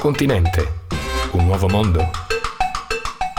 [0.00, 0.84] continente,
[1.32, 2.10] un nuovo mondo.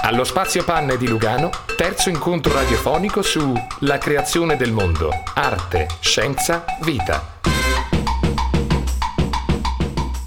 [0.04, 6.64] Allo Spazio Panne di Lugano, terzo incontro radiofonico su La creazione del mondo, arte, scienza,
[6.84, 7.40] vita.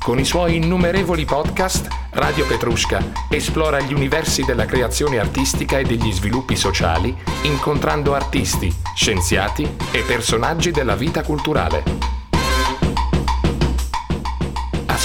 [0.03, 6.13] Con i suoi innumerevoli podcast, Radio Petrushka esplora gli universi della creazione artistica e degli
[6.13, 12.14] sviluppi sociali, incontrando artisti, scienziati e personaggi della vita culturale.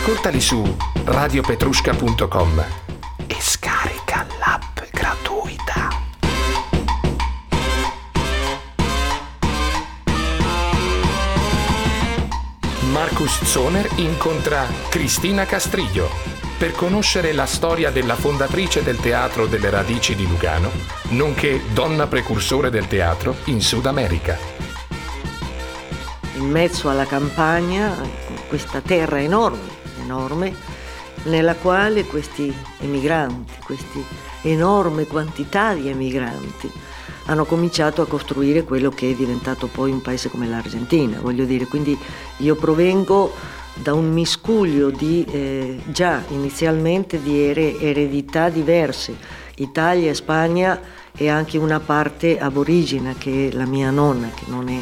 [0.09, 2.66] Ascoltali su radiopetrushka.com
[3.27, 5.88] e scarica l'app gratuita.
[12.91, 16.09] Marcus Zoner incontra Cristina Castriglio
[16.58, 20.72] per conoscere la storia della fondatrice del Teatro delle Radici di Lugano,
[21.09, 24.36] nonché donna precursore del teatro in Sud America.
[26.38, 27.95] In mezzo alla campagna,
[28.47, 29.78] questa terra enorme,
[30.10, 30.54] enorme,
[31.24, 34.00] nella quale questi emigranti, questa
[34.42, 36.72] enorme quantità di emigranti,
[37.26, 41.66] hanno cominciato a costruire quello che è diventato poi un paese come l'Argentina, voglio dire,
[41.66, 41.98] quindi
[42.38, 43.32] io provengo
[43.76, 49.16] da un miscuglio di eh, già inizialmente di eredità diverse,
[49.56, 50.80] Italia, Spagna
[51.16, 54.82] e anche una parte aborigena che è la mia nonna, che non è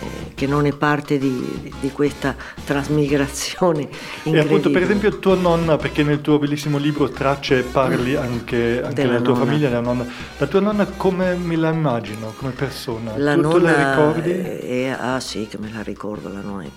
[0.00, 3.88] eh, che non è parte di, di questa trasmigrazione
[4.24, 9.02] E appunto per esempio tua nonna, perché nel tuo bellissimo libro Tracce parli anche, anche
[9.02, 9.44] della, tua nonna.
[9.44, 10.06] famiglia, della nonna.
[10.38, 13.12] La tua nonna come me la immagino, come persona?
[13.16, 14.30] La tu, nonna, tu la ricordi?
[14.30, 16.68] È, ah sì che me la ricordo la nonna,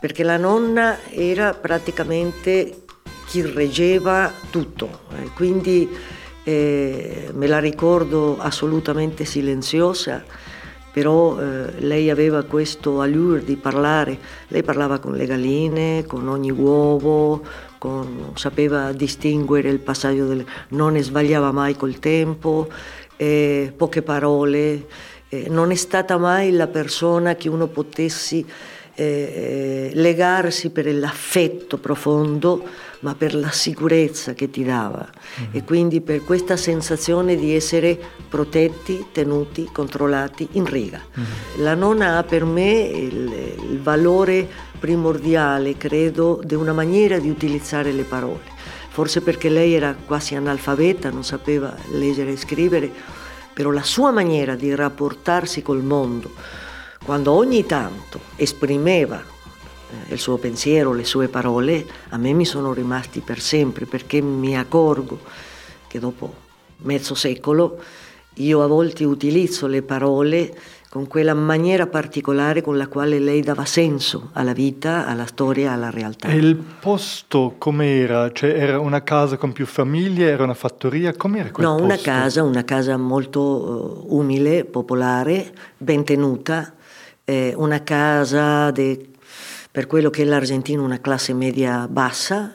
[0.00, 2.82] perché la nonna era praticamente
[3.26, 5.88] chi reggeva tutto, eh, quindi
[6.44, 10.24] eh, me la ricordo assolutamente silenziosa
[10.98, 14.18] però eh, lei aveva questo allure di parlare,
[14.48, 17.40] lei parlava con le galline, con ogni uovo,
[17.78, 22.68] con, sapeva distinguere il passaggio, del, non sbagliava mai col tempo,
[23.14, 24.86] eh, poche parole,
[25.28, 28.44] eh, non è stata mai la persona che uno potessi
[28.98, 32.66] eh, legarsi per l'affetto profondo,
[33.00, 35.50] ma per la sicurezza che ti dava mm-hmm.
[35.52, 37.96] e quindi per questa sensazione di essere
[38.28, 41.00] protetti, tenuti, controllati in riga.
[41.00, 41.62] Mm-hmm.
[41.62, 44.48] La nonna ha per me il, il valore
[44.80, 48.56] primordiale, credo, di una maniera di utilizzare le parole.
[48.88, 52.90] Forse perché lei era quasi analfabeta, non sapeva leggere e scrivere,
[53.54, 56.32] però la sua maniera di rapportarsi col mondo,
[57.08, 62.74] quando ogni tanto esprimeva eh, il suo pensiero, le sue parole, a me mi sono
[62.74, 65.18] rimasti per sempre perché mi accorgo
[65.86, 66.34] che dopo
[66.80, 67.82] mezzo secolo
[68.34, 70.54] io a volte utilizzo le parole
[70.90, 75.88] con quella maniera particolare con la quale lei dava senso alla vita, alla storia, alla
[75.88, 76.28] realtà.
[76.28, 78.30] E il posto com'era?
[78.32, 81.14] Cioè era una casa con più famiglie, era una fattoria?
[81.16, 81.86] Com'era quel no, posto?
[81.86, 86.74] No, una casa, una casa molto uh, umile, popolare, ben tenuta,
[87.28, 89.10] eh, una casa de,
[89.70, 92.54] per quello che è l'Argentina una classe media bassa,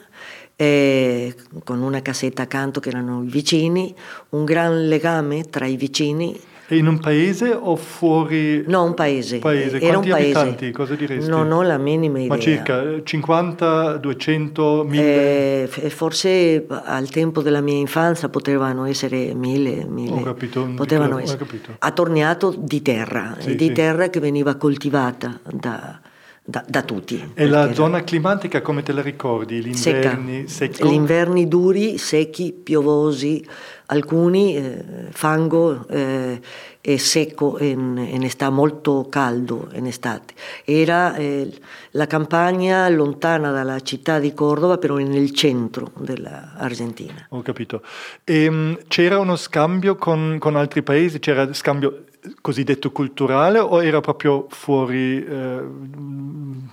[0.56, 3.95] eh, con una casetta accanto che erano i vicini,
[4.29, 6.39] un gran legame tra i vicini.
[6.73, 8.63] In un paese o fuori?
[8.67, 9.39] No, un paese.
[9.39, 9.78] paese.
[9.79, 10.38] Era Quanti un paese.
[10.39, 10.72] abitanti?
[10.72, 11.29] Cosa diresti?
[11.29, 12.29] Non ho la minima idea.
[12.35, 15.63] Ma circa 50, 200, 1000?
[15.63, 20.12] Eh, forse al tempo della mia infanzia potevano essere 1000, 1000.
[20.13, 20.67] Ho capito.
[20.75, 21.38] Potevano ho essere.
[21.38, 21.72] capito.
[21.79, 23.72] Attorniato di terra, Sì, di sì.
[23.73, 26.00] terra che veniva coltivata da,
[26.46, 27.31] da, da tutti.
[27.34, 29.62] E la zona climatica come te la ricordi?
[29.64, 30.88] Gli inverni secco?
[30.88, 33.46] Gli inverni duri, secchi, piovosi,
[33.86, 36.42] alcuni eh, fango eh,
[36.81, 40.34] e secco in, in estate, molto caldo in estate.
[40.66, 41.50] Era eh,
[41.92, 47.25] la campagna lontana dalla città di Cordova, però nel centro dell'Argentina.
[47.30, 47.81] Ho capito.
[48.25, 51.19] E, mh, c'era uno scambio con, con altri paesi?
[51.19, 52.04] C'era scambio
[52.42, 55.62] cosiddetto culturale o era proprio fuori eh,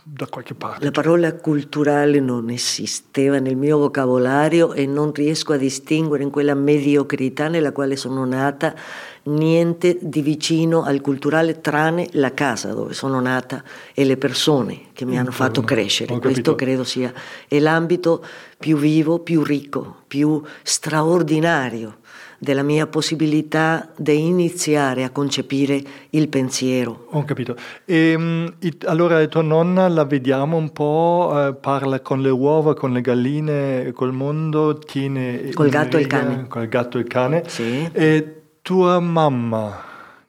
[0.04, 0.84] da qualche parte?
[0.84, 6.54] La parola culturale non esisteva nel mio vocabolario e non riesco a distinguere in quella
[6.54, 8.74] mediocrità nella quale sono nata
[9.22, 13.62] niente di vicino al culturale tranne la casa dove sono nata
[13.92, 16.18] e le persone che mi hanno fatto crescere.
[16.18, 17.12] Questo credo sia
[17.48, 18.24] l'ambito
[18.58, 21.98] più vivo, più ricco, più straordinario
[22.42, 25.78] della mia possibilità di iniziare a concepire
[26.10, 27.06] il pensiero.
[27.10, 27.54] Ho capito.
[27.84, 32.92] E, it- allora tua nonna la vediamo un po', eh, parla con le uova, con
[32.94, 35.50] le galline, col mondo, tiene...
[35.52, 36.46] Col gatto e il riga- cane.
[36.48, 37.42] Col gatto e il cane.
[37.46, 37.86] Sì.
[37.92, 39.82] E tua mamma,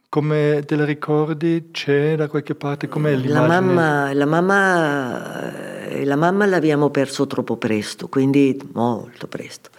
[0.10, 1.70] come te la ricordi?
[1.72, 2.90] C'è da qualche parte?
[2.90, 3.48] Com'è La l'immagine?
[3.48, 9.70] mamma, la mamma eh, la mamma l'abbiamo perso troppo presto, quindi molto presto.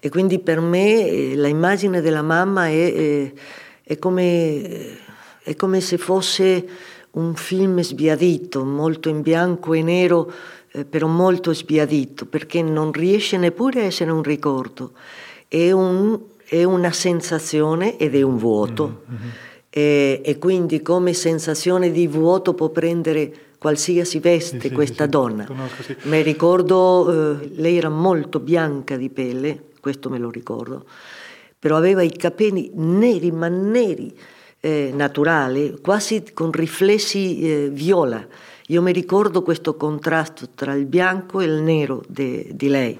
[0.00, 3.32] E quindi per me eh, la immagine della mamma è, è,
[3.82, 4.96] è, come,
[5.42, 6.66] è come se fosse
[7.12, 10.30] un film sbiadito, molto in bianco e nero,
[10.70, 14.92] eh, però molto sbiadito, perché non riesce neppure a essere un ricordo,
[15.48, 19.02] è, un, è una sensazione ed è un vuoto.
[19.10, 19.28] Mm-hmm.
[19.70, 25.46] E, e, quindi come sensazione di vuoto può prendere qualsiasi veste sì, questa sì, donna.
[25.82, 30.84] Sì, Mi ricordo, eh, lei era molto bianca di pelle, questo me lo ricordo,
[31.58, 34.16] però aveva i capelli neri, ma neri,
[34.60, 38.26] eh, naturali, quasi con riflessi eh, viola.
[38.68, 42.98] Io mi ricordo questo contrasto tra il bianco e il nero di lei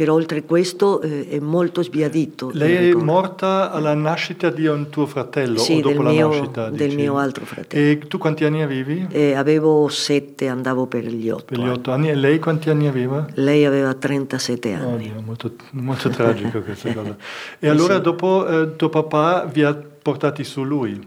[0.00, 2.50] però oltre questo eh, è molto sbiadito.
[2.54, 6.70] Lei è morta alla nascita di un tuo fratello sì, o dopo la mio, nascita?
[6.70, 7.84] del mio altro fratello.
[7.84, 9.08] E tu quanti anni avevi?
[9.10, 11.44] Eh, avevo sette, andavo per gli otto.
[11.44, 12.08] Per gli otto anni.
[12.08, 13.26] E lei quanti anni aveva?
[13.34, 15.10] Lei aveva 37 anni.
[15.10, 17.14] Oddio, molto, molto tragico questa cosa.
[17.58, 18.00] E allora sì.
[18.00, 20.98] dopo eh, tuo papà vi ha portati su lui?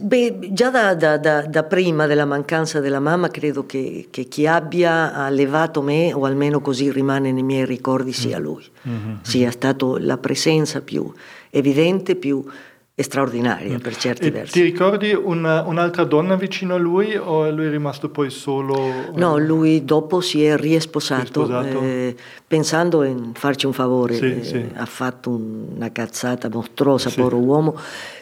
[0.00, 4.44] Beh, già da, da, da, da, prima della mancanza della mamma credo che, che, chi
[4.44, 8.42] abbia allevato me, o almeno così rimane nei miei ricordi, sia mm.
[8.42, 9.14] lui, mm-hmm.
[9.22, 11.12] sia stato la presenza più
[11.50, 12.44] evidente, più
[13.02, 13.80] straordinaria mm.
[13.80, 14.52] per certi e versi.
[14.54, 19.12] Ti ricordi una, un'altra donna vicino a lui o lui è rimasto poi solo?
[19.14, 21.48] No, lui dopo si è riesposato,
[21.80, 22.16] eh,
[22.46, 24.68] pensando in farci un favore, sì, eh, sì.
[24.74, 27.16] ha fatto una cazzata mostruosa, sì.
[27.16, 27.78] povero uomo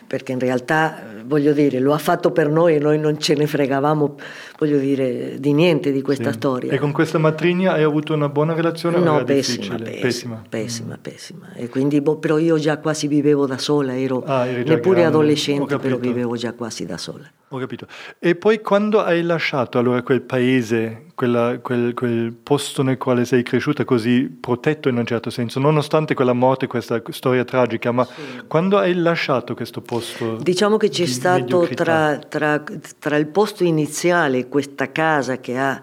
[0.07, 3.47] perché in realtà, voglio dire, lo ha fatto per noi e noi non ce ne
[3.47, 4.17] fregavamo,
[4.59, 6.37] voglio dire, di niente di questa sì.
[6.37, 6.73] storia.
[6.73, 8.99] E con questa matrigna hai avuto una buona relazione?
[8.99, 11.03] No, pessima, pessima, pessima, pessima, mm.
[11.03, 11.53] pessima.
[11.55, 15.05] E quindi, boh, però io già quasi vivevo da sola, ero ah, neppure grande.
[15.05, 17.29] adolescente, però vivevo già quasi da sola.
[17.51, 17.87] Ho capito.
[18.19, 23.45] E poi quando hai lasciato allora quel paese, quella, quel, quel, posto nel quale sei
[23.45, 28.43] cresciuta così protetto in un certo senso, nonostante quella morte, questa storia tragica, ma sì.
[28.49, 30.39] quando hai lasciato questo posto?
[30.43, 32.65] Diciamo che c'è stato tra, tra,
[32.99, 35.81] tra il posto iniziale, questa casa che ha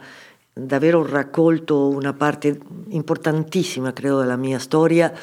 [0.52, 5.14] davvero raccolto una parte importantissima, credo, della mia storia,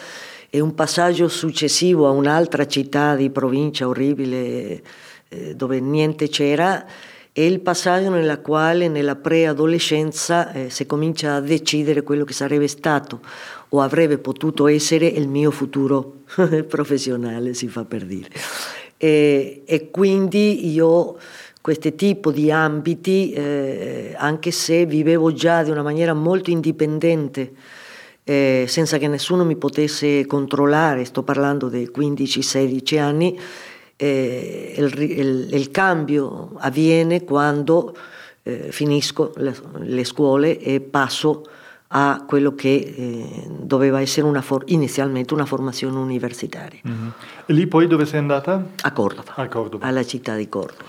[0.48, 4.82] e un passaggio successivo a un'altra città di provincia orribile
[5.31, 6.85] eh, dove niente c'era,
[7.32, 12.67] è il passaggio nella quale nella preadolescenza eh, si comincia a decidere quello che sarebbe
[12.67, 13.21] stato
[13.69, 16.23] o avrebbe potuto essere il mio futuro
[16.69, 18.29] professionale, si fa per dire.
[18.97, 21.17] E, e quindi io
[21.61, 27.53] questo tipo di ambiti, eh, anche se vivevo già di una maniera molto indipendente,
[28.25, 33.38] eh, senza che nessuno mi potesse controllare, sto parlando dei 15-16 anni,
[34.00, 37.94] eh, il, il, il, cambio avviene quando
[38.43, 41.44] eh, finisco le, le, scuole e passo
[41.88, 46.81] a quello che eh, doveva essere una for- inizialmente una formazione universitaria.
[46.88, 47.08] Mm-hmm.
[47.44, 48.64] E lì poi dove sei andata?
[48.81, 49.87] A Cordova, a Cordova.
[49.87, 50.82] alla città di Cordova.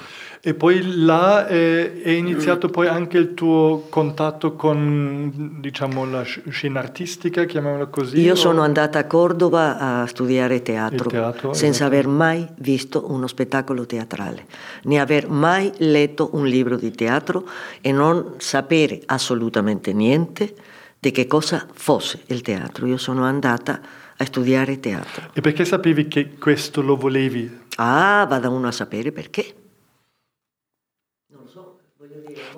[0.43, 6.79] E poi là eh, è iniziato poi anche il tuo contatto con, diciamo, la scena
[6.79, 8.19] artistica, chiamiamola così?
[8.21, 8.35] Io o?
[8.35, 11.93] sono andata a Cordova a studiare teatro, teatro senza esatto.
[11.93, 14.45] aver mai visto uno spettacolo teatrale,
[14.85, 17.47] né aver mai letto un libro di teatro
[17.79, 20.55] e non sapere assolutamente niente
[20.99, 22.87] di che cosa fosse il teatro.
[22.87, 23.79] Io sono andata
[24.17, 25.29] a studiare teatro.
[25.33, 27.59] E perché sapevi che questo lo volevi?
[27.75, 29.60] Ah, vada uno a sapere perché.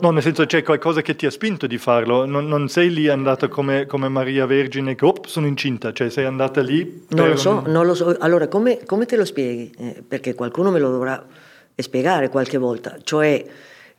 [0.04, 3.08] No, nel senso c'è qualcosa che ti ha spinto di farlo, non, non sei lì
[3.08, 7.06] andata come, come, Maria Vergine che oh, sono incinta, cioè sei andata lì...
[7.12, 7.72] Non lo so, un...
[7.72, 8.14] non lo so.
[8.20, 9.74] Allora, come, come te lo spieghi?
[9.78, 11.26] Eh, perché qualcuno me lo dovrà
[11.74, 12.98] spiegare qualche volta.
[13.02, 13.46] Cioè,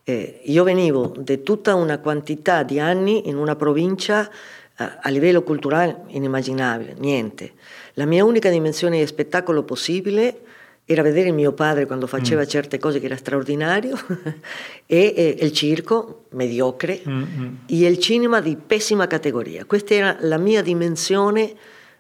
[0.05, 5.43] eh, io venivo da tutta una quantità di anni in una provincia eh, a livello
[5.43, 7.53] culturale inimmaginabile, niente.
[7.95, 10.41] La mia unica dimensione di spettacolo possibile
[10.87, 12.47] era vedere mio padre quando faceva mm.
[12.47, 13.97] certe cose che era straordinario
[14.85, 17.55] e, e, il circo mediocre mm, mm.
[17.67, 19.65] e il cinema di pessima categoria.
[19.65, 21.55] Questa era la mia dimensione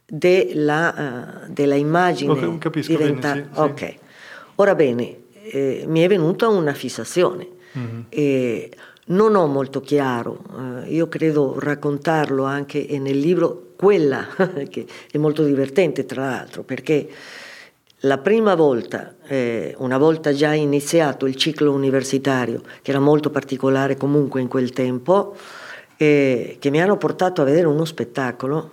[0.06, 3.34] della, uh, della immagine okay, capisco diventata.
[3.34, 3.98] Bene, sì, ok, sì.
[4.56, 5.16] ora bene,
[5.50, 7.48] eh, mi è venuta una fissazione.
[7.76, 8.00] Mm-hmm.
[8.10, 8.70] E
[9.06, 10.44] non ho molto chiaro,
[10.84, 14.26] eh, io credo raccontarlo anche nel libro, quella
[14.70, 17.08] che è molto divertente tra l'altro, perché
[18.04, 23.96] la prima volta, eh, una volta già iniziato il ciclo universitario, che era molto particolare
[23.96, 25.36] comunque in quel tempo,
[25.96, 28.72] eh, che mi hanno portato a vedere uno spettacolo,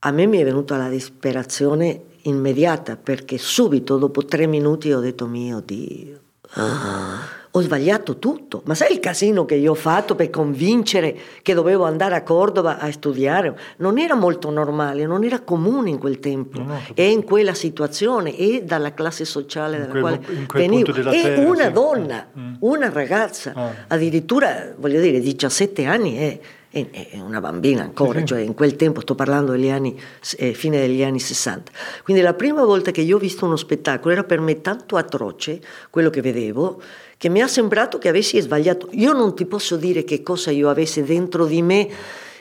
[0.00, 5.26] a me mi è venuta la disperazione immediata perché subito dopo tre minuti ho detto
[5.26, 6.20] mio Dio,
[6.54, 7.20] ah,
[7.54, 8.62] ho sbagliato tutto.
[8.64, 12.78] Ma sai il casino che io ho fatto per convincere che dovevo andare a Cordova
[12.78, 13.54] a studiare?
[13.78, 17.52] Non era molto normale, non era comune in quel tempo no, no, e in quella
[17.52, 20.94] situazione e dalla classe sociale dalla quel, quale venivo.
[21.10, 21.72] E terra, una sì.
[21.72, 22.54] donna, mm.
[22.60, 23.70] una ragazza, ah.
[23.88, 26.38] addirittura, voglio dire, 17 anni è
[26.72, 28.24] è una bambina ancora, sì.
[28.26, 29.94] cioè in quel tempo sto parlando degli anni,
[30.38, 31.70] eh, fine degli anni 60.
[32.02, 35.60] Quindi la prima volta che io ho visto uno spettacolo era per me tanto atroce
[35.90, 36.80] quello che vedevo
[37.18, 38.88] che mi ha sembrato che avessi sbagliato.
[38.92, 41.88] Io non ti posso dire che cosa io avessi dentro di me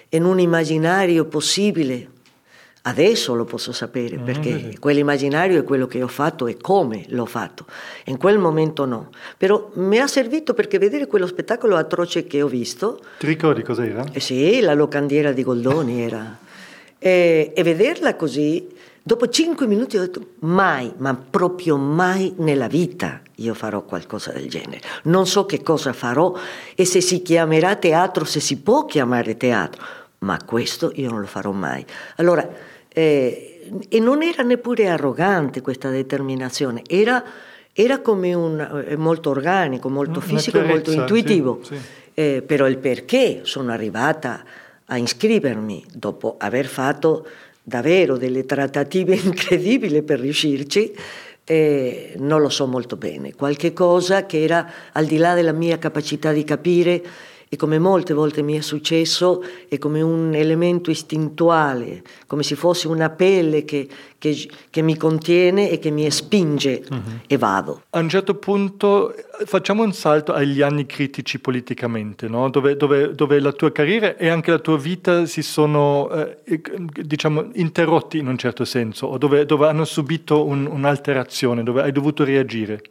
[0.10, 2.08] in un immaginario possibile
[2.84, 7.28] Adesso lo posso sapere mm, perché quell'immaginario è quello che ho fatto e come l'ho
[7.28, 7.66] fatto.
[8.06, 9.10] In quel momento no.
[9.38, 13.00] Però mi ha servito perché vedere quello spettacolo atroce che ho visto.
[13.20, 14.04] Ti ricordi cos'era?
[14.12, 16.40] Eh sì, la locandiera di Goldoni era.
[16.98, 18.68] E, e vederla così,
[19.04, 24.50] dopo cinque minuti ho detto mai, ma proprio mai nella vita io farò qualcosa del
[24.50, 24.82] genere.
[25.04, 26.34] Non so che cosa farò
[26.74, 29.84] e se si chiamerà teatro, se si può chiamare teatro,
[30.20, 31.86] ma questo io non lo farò mai.
[32.16, 32.48] Allora,
[32.94, 33.52] eh,
[33.88, 37.24] e non era neppure arrogante questa determinazione, era,
[37.74, 41.60] era come un, eh, molto organico, molto Una fisico, molto intuitivo.
[41.64, 41.82] Sì, sì.
[42.14, 44.44] Eh, però il perché sono arrivata
[44.86, 47.26] a iscrivermi dopo aver fatto
[47.64, 50.94] davvero delle trattative incredibili per riuscirci,
[51.46, 53.34] eh, non lo so molto bene.
[53.34, 57.02] Qualche cosa che era al di là della mia capacità di capire
[57.54, 62.88] e come molte volte mi è successo è come un elemento istintuale, come se fosse
[62.88, 67.02] una pelle che, che, che mi contiene e che mi spinge uh-huh.
[67.28, 67.82] e vado.
[67.90, 72.50] A un certo punto facciamo un salto agli anni critici politicamente, no?
[72.50, 76.38] dove, dove, dove, la tua carriera e anche la tua vita si sono eh,
[77.04, 81.92] diciamo, interrotti in un certo senso, o dove, dove hanno subito un, un'alterazione, dove hai
[81.92, 82.82] dovuto reagire.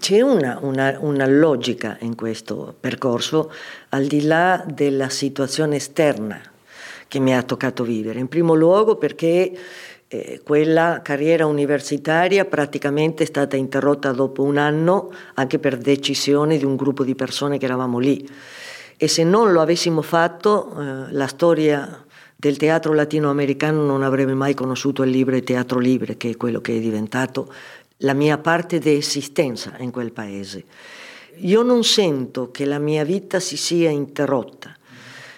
[0.00, 3.52] C'è una, una, una, logica in questo percorso
[3.90, 6.40] al di là della situazione esterna
[7.06, 8.18] che mi ha toccato vivere.
[8.18, 9.52] In primo luogo perché
[10.08, 16.64] eh, quella carriera universitaria praticamente è stata interrotta dopo un anno anche per decisione di
[16.64, 18.26] un gruppo di persone che eravamo lì.
[18.96, 22.06] E se non lo avessimo fatto, eh, la storia
[22.40, 26.74] del teatro latinoamericano non avrebbe mai conosciuto il libro Teatro Libre, che è quello che
[26.74, 27.52] è diventato
[28.00, 30.64] la mia parte di esistenza in quel paese.
[31.36, 34.74] Io non sento che la mia vita si sia interrotta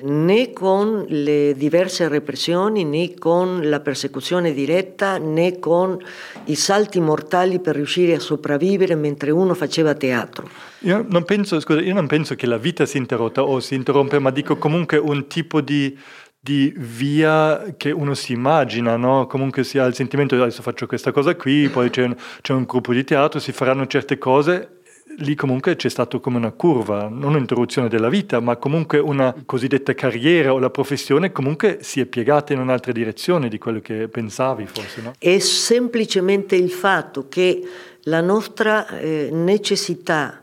[0.03, 5.99] né con le diverse repressioni, né con la persecuzione diretta, né con
[6.47, 10.49] i salti mortali per riuscire a sopravvivere mentre uno faceva teatro.
[10.81, 14.19] Io non penso, scusa, io non penso che la vita si interrotta o si interrompe,
[14.19, 15.97] ma dico comunque un tipo di
[16.45, 19.29] di via che uno si immagina, no?
[19.29, 22.65] comunque si ha il sentimento adesso faccio questa cosa qui, poi c'è un, c'è un
[22.65, 24.81] gruppo di teatro, si faranno certe cose
[25.19, 29.95] lì comunque c'è stato come una curva, non un'interruzione della vita, ma comunque una cosiddetta
[29.95, 34.67] carriera o la professione comunque si è piegata in un'altra direzione di quello che pensavi
[34.67, 35.01] forse.
[35.03, 35.13] No?
[35.19, 37.63] È semplicemente il fatto che
[38.05, 40.42] la nostra eh, necessità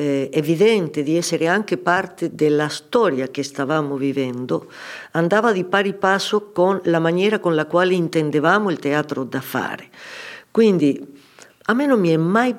[0.00, 4.70] eh, evidente di essere anche parte della storia che stavamo vivendo,
[5.10, 9.88] andava di pari passo con la maniera con la quale intendevamo il teatro da fare.
[10.50, 11.18] Quindi
[11.64, 12.56] a me non mi è mai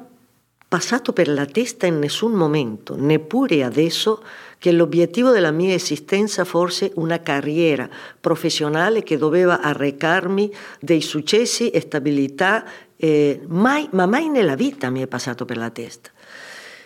[0.67, 4.23] passato per la testa in nessun momento, neppure adesso,
[4.59, 7.89] che l'obiettivo della mia esistenza fosse una carriera
[8.21, 12.63] professionale che doveva arrecarmi dei successi e stabilità,
[12.95, 16.11] eh, mai, ma mai nella vita mi è passato per la testa.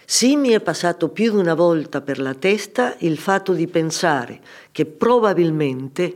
[0.08, 4.40] Sì mi è passato più di una volta per la testa il fatto di pensare
[4.72, 6.16] che probabilmente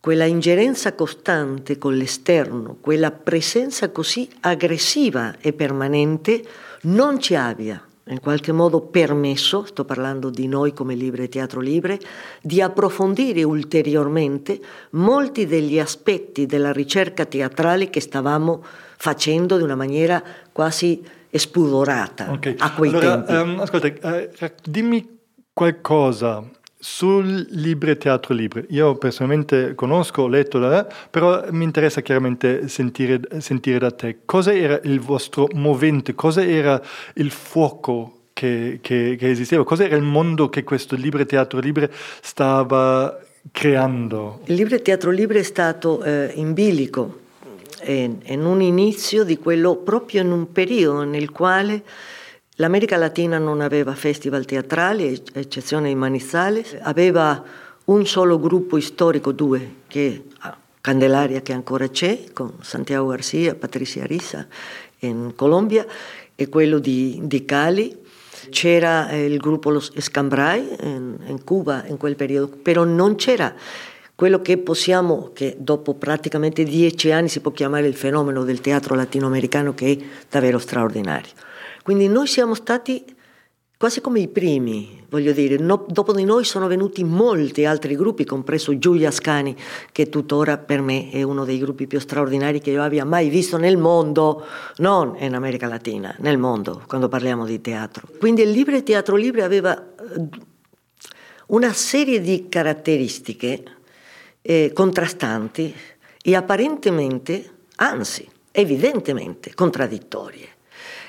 [0.00, 6.42] quella ingerenza costante con l'esterno, quella presenza così aggressiva e permanente
[6.82, 12.00] non ci abbia in qualche modo permesso, sto parlando di noi come Libre Teatro Libre,
[12.40, 14.58] di approfondire ulteriormente
[14.92, 18.64] molti degli aspetti della ricerca teatrale che stavamo
[18.96, 22.54] facendo di una maniera quasi spudorata okay.
[22.58, 23.50] a quei allora, tempi.
[23.50, 25.18] Um, ascolta, eh, dimmi
[25.52, 26.44] qualcosa
[26.78, 28.64] sul Libre Teatro Libre.
[28.70, 34.18] Io personalmente conosco, ho letto, eh, però mi interessa chiaramente sentire, sentire da te.
[34.24, 36.14] Cosa era il vostro movente?
[36.14, 36.80] Cosa era
[37.14, 39.64] il fuoco che, che, che, esisteva?
[39.64, 41.90] Cos'era il mondo che questo Libre Teatro Libre
[42.22, 43.18] stava
[43.50, 44.40] creando?
[44.44, 47.26] Il Libre Teatro Libre è stato eh, in bilico
[47.84, 51.82] in un inizio di quello proprio in un periodo nel quale
[52.56, 57.42] l'America Latina non aveva festival teatrali, eccezione di Manizales, aveva
[57.84, 60.24] un solo gruppo storico, due, che
[60.80, 64.46] Candelaria che ancora c'è, con Santiago Garcia, Patricia Rissa
[65.00, 65.86] in Colombia,
[66.34, 67.96] e quello di, di Cali,
[68.50, 73.54] c'era eh, il gruppo Los Escambrai in, in Cuba in quel periodo, però non c'era
[74.18, 78.96] quello che possiamo, che dopo praticamente dieci anni si può chiamare il fenomeno del teatro
[78.96, 81.30] latinoamericano che è davvero straordinario.
[81.84, 83.04] Quindi noi siamo stati
[83.76, 88.24] quasi come i primi, voglio dire, no, dopo di noi sono venuti molti altri gruppi,
[88.24, 89.54] compreso Giulia Scani,
[89.92, 93.56] che tuttora per me è uno dei gruppi più straordinari che io abbia mai visto
[93.56, 94.44] nel mondo,
[94.78, 98.08] non in America Latina, nel mondo, quando parliamo di teatro.
[98.18, 99.80] Quindi il Libre Teatro Libre aveva
[101.46, 103.76] una serie di caratteristiche
[104.42, 105.74] eh, contrastanti
[106.22, 110.48] e apparentemente, anzi, evidentemente contraddittorie.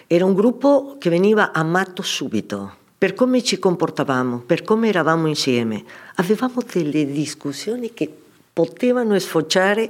[0.08, 5.84] Era un gruppo che veniva amato subito per come ci comportavamo, per come eravamo insieme.
[6.16, 8.14] Avevamo delle discussioni che
[8.52, 9.90] potevano sfociare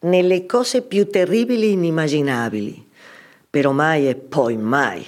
[0.00, 2.88] nelle cose più terribili e inimmaginabili.
[3.50, 5.04] Però mai e poi mai,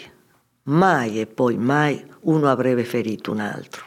[0.65, 3.85] mai e poi mai uno avrebbe ferito un altro.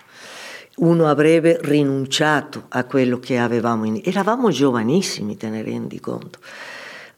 [0.78, 3.86] Uno avrebbe rinunciato a quello che avevamo.
[3.86, 4.02] In...
[4.04, 6.40] Eravamo giovanissimi, te ne rendi conto.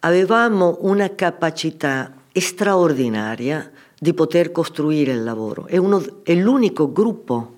[0.02, 5.66] Avevamo una capacità straordinaria di poter costruire il lavoro.
[5.66, 7.56] È, uno, è l'unico gruppo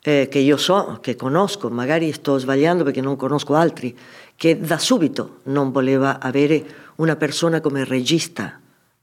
[0.00, 3.96] eh, che io so, che conosco, magari sto sbagliando perché non conosco altri,
[4.36, 6.64] che da subito non voleva avere
[6.96, 8.60] una persona come regista,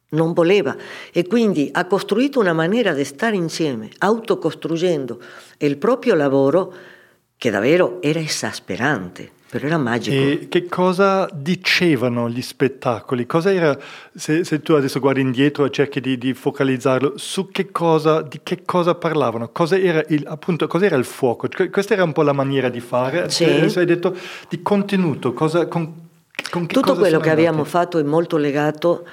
[0.09, 0.75] non voleva
[1.11, 5.19] e quindi ha costruito una maniera di stare insieme, autocostruendo
[5.57, 6.73] il proprio lavoro
[7.37, 10.15] che davvero era esasperante però era magico.
[10.15, 13.25] E che cosa dicevano gli spettacoli?
[13.25, 13.77] Cosa era,
[14.13, 18.41] se, se tu adesso guardi indietro e cerchi di, di, focalizzarlo, su che cosa, di
[18.43, 19.49] che cosa parlavano?
[19.53, 21.47] Cosa era il, appunto, cosa era il fuoco?
[21.71, 23.29] Questa era un po' la maniera di fare.
[23.29, 23.45] Sì.
[23.45, 24.13] Adesso hai detto
[24.49, 25.93] di contenuto, cosa, con,
[26.49, 29.07] con Tutto quello che abbiamo fatto è molto legato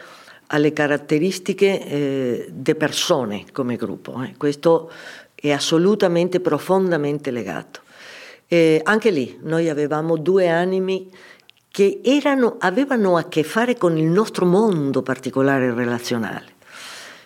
[0.53, 4.23] alle caratteristiche eh, delle persone come gruppo.
[4.23, 4.35] Eh.
[4.37, 4.91] Questo
[5.35, 7.81] è assolutamente, profondamente legato.
[8.47, 11.11] Eh, anche lì noi avevamo due animi
[11.71, 16.53] che erano, avevano a che fare con il nostro mondo particolare relazionale,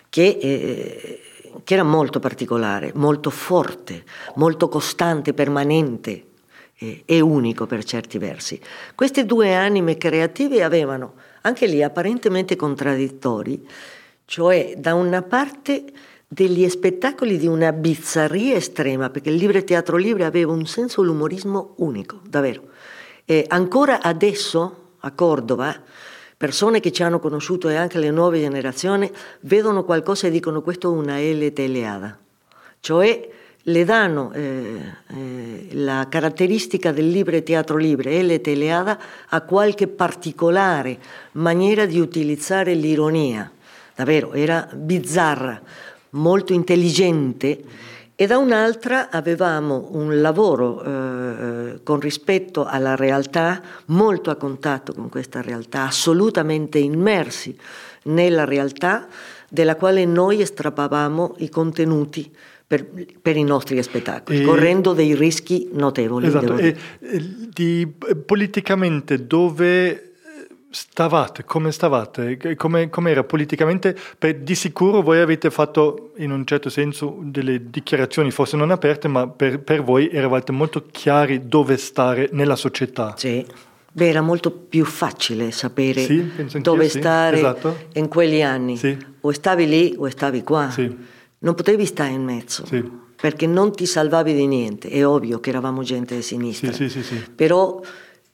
[0.07, 1.21] che, eh,
[1.65, 6.23] che era molto particolare, molto forte, molto costante, permanente
[6.77, 8.57] eh, e unico per certi versi.
[8.95, 13.67] Queste due anime creative avevano, anche lì apparentemente contraddittori,
[14.25, 15.85] cioè da una parte
[16.27, 21.75] degli spettacoli di una bizzarria estrema, perché il Libre Teatro Libre aveva un senso dell'umorismo
[21.77, 22.63] unico, davvero.
[23.23, 25.75] E ancora adesso a Cordova,
[26.35, 30.93] persone che ci hanno conosciuto e anche le nuove generazioni vedono qualcosa e dicono questo
[30.93, 32.17] è una L teleada,
[32.79, 33.29] cioè
[33.67, 38.97] le danno eh, eh, la caratteristica del Libre Teatro Libre, L teleada,
[39.29, 40.97] a qualche particolare
[41.33, 43.51] maniera di utilizzare l'ironia.
[43.93, 45.59] Davvero, era bizzarra
[46.11, 47.61] molto intelligente
[48.15, 55.09] e da un'altra avevamo un lavoro eh, con rispetto alla realtà, molto a contatto con
[55.09, 57.55] questa realtà, assolutamente immersi
[58.03, 59.07] nella realtà
[59.49, 62.31] della quale noi estrappavamo i contenuti
[62.67, 62.85] per,
[63.21, 66.27] per, i nostri spettacoli, e, correndo dei rischi notevoli.
[66.27, 67.89] Esatto, e, di,
[68.25, 70.07] politicamente dove
[70.69, 73.95] stavate, come stavate, come, era politicamente?
[74.19, 79.07] Per, di sicuro voi avete fatto in un certo senso delle dichiarazioni, forse non aperte,
[79.07, 83.13] ma per, per voi eravate molto chiari dove stare nella società.
[83.17, 83.45] Sì.
[83.89, 87.77] Beh, era molto più facile sapere sì, dove stare esatto.
[87.93, 88.77] in quegli anni.
[88.77, 88.95] Sì.
[89.21, 90.69] O stavi lì o stavi qua.
[91.39, 92.63] Non potevi stare in mezzo.
[93.15, 94.89] Perché non ti salvavi di niente.
[94.89, 96.71] È ovvio che eravamo gente di sinistra.
[97.35, 97.81] Però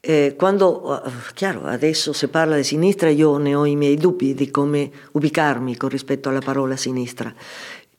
[0.00, 4.34] eh, quando, eh, chiaro, adesso se parla di sinistra io ne ho i miei dubbi
[4.34, 7.32] di come ubicarmi con rispetto alla parola sinistra.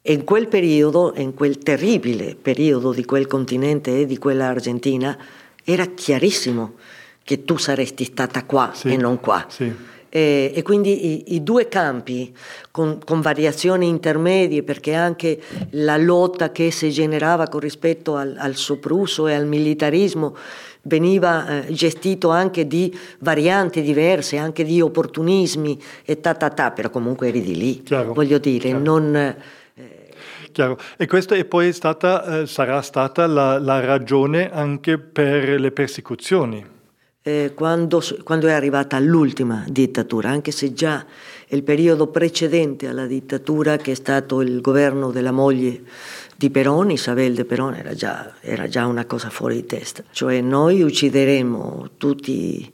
[0.01, 5.17] E in quel periodo, in quel terribile periodo di quel continente e di quella Argentina,
[5.63, 6.75] era chiarissimo
[7.23, 9.43] che tu saresti stata qua sì, e non qua.
[9.49, 9.73] Sì.
[10.15, 12.33] E, e, quindi i, i due campi,
[12.71, 18.55] con, con, variazioni intermedie, perché anche la lotta che si generava con rispetto al, al
[18.55, 20.37] sopruso e al militarismo
[20.83, 26.89] veniva eh, gestito anche di varianti diverse, anche di opportunismi e ta ta ta, però
[26.89, 28.83] comunque eri di lì, chiaro, voglio dire, chiaro.
[28.83, 29.15] non...
[29.17, 29.35] Eh,
[30.53, 30.77] Chiaro.
[30.95, 36.74] E questa è poi stata, eh, sarà stata la, la, ragione anche per le persecuzioni.
[37.27, 41.03] Eh, quando, quando, è arrivata l'ultima dittatura, anche se già
[41.47, 45.81] il periodo precedente alla dittatura, che è stato il governo della moglie
[46.35, 50.03] di Peroni, Isabel de Perón, era già, era già una cosa fuori di testa.
[50.11, 52.71] Cioè noi uccideremo tutti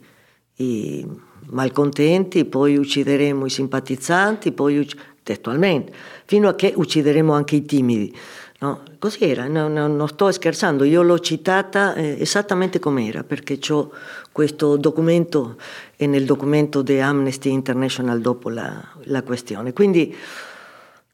[0.56, 1.06] i
[1.46, 5.94] malcontenti, poi uccideremo i simpatizzanti, poi ucc- testualmente,
[6.26, 8.14] fino a che uccideremo anche i timidi.
[8.62, 13.58] No, così era, no, no, non sto scherzando, io l'ho citata eh, esattamente com'era, perché
[13.70, 13.90] ho
[14.32, 15.56] questo documento
[15.96, 19.72] e nel documento di Amnesty International dopo la, la questione.
[19.72, 20.14] Quindi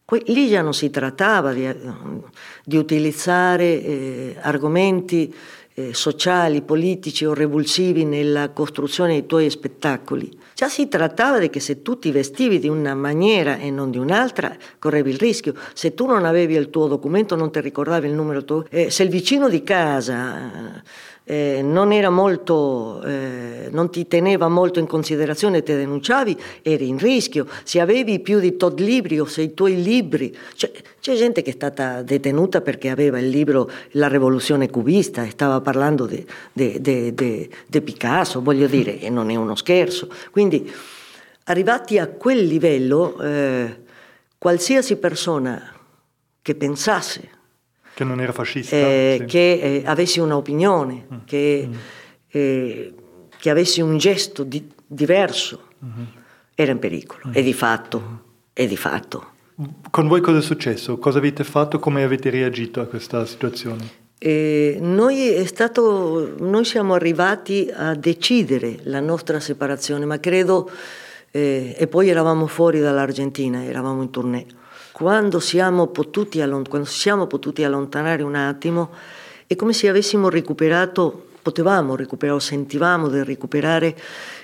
[0.04, 1.68] que- lì già non si trattava di,
[2.64, 5.34] di utilizzare eh, argomenti
[5.74, 10.36] eh, sociali, politici o revulsivi nella costruzione dei tuoi spettacoli.
[10.54, 13.98] Già si trattava di che se tu ti vestivi di una maniera e non di
[13.98, 15.54] un'altra, correvi il rischio.
[15.72, 19.04] Se tu non avevi il tuo documento, non ti ricordavi il numero tuo, eh, se
[19.04, 20.82] il vicino di casa
[21.30, 26.96] eh, non, molto, eh, non, ti teneva molto in considerazione e ti denunciavi, eri in
[26.96, 27.46] rischio.
[27.64, 30.34] Se avevi più di tot libri o se i tuoi libri...
[30.54, 35.60] Cioè, c'è gente che è stata detenuta perché aveva il libro La rivoluzione cubista stava
[35.60, 36.24] parlando di
[37.82, 40.08] Picasso, voglio dire, e non è uno scherzo.
[40.30, 40.72] Quindi,
[41.44, 43.80] arrivati a quel livello, eh,
[44.38, 45.74] qualsiasi persona
[46.40, 47.36] che pensasse
[47.98, 48.76] che non era fascista.
[48.76, 49.24] Eh, sì.
[49.24, 51.16] Che eh, avessi un'opinione, mm.
[51.24, 51.74] Che, mm.
[52.28, 52.94] Eh,
[53.36, 56.06] che, avessi un gesto di, diverso, mm-hmm.
[56.54, 57.22] era in pericolo.
[57.26, 57.32] Mm.
[57.34, 59.26] E di fatto, e di fatto.
[59.90, 60.98] Con voi cosa è successo?
[60.98, 61.80] Cosa avete fatto?
[61.80, 64.06] Come avete reagito a questa situazione?
[64.16, 70.70] Eh, noi, stato, noi, siamo arrivati a decidere la nostra separazione, ma credo,
[71.32, 74.46] eh, e poi eravamo fuori dall'Argentina, eravamo in tournée
[74.98, 78.90] quando siamo potuti, quando siamo potuti allontanare un attimo,
[79.46, 83.96] è come se avessimo recuperato, potevamo recuperare, sentivamo di recuperare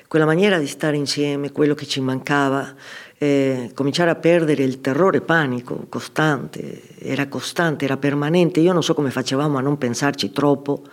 [0.07, 2.73] quella maniera di stare insieme, quello che ci mancava,
[3.19, 8.95] eh, cominciare a perdere il terrore panico costante, era costante, era permanente, io non so
[8.95, 10.85] come facevamo a non pensarci troppo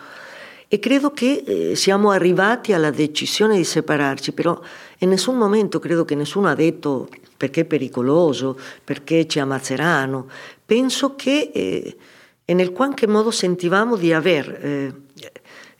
[0.73, 4.57] e credo che eh, siamo arrivati alla decisione di separarci, però
[4.99, 10.29] in nessun momento credo che nessuno ha detto perché è pericoloso, perché ci ammazzeranno.
[10.65, 11.97] Penso che eh,
[12.53, 14.93] nel qualche modo sentivamo di aver eh,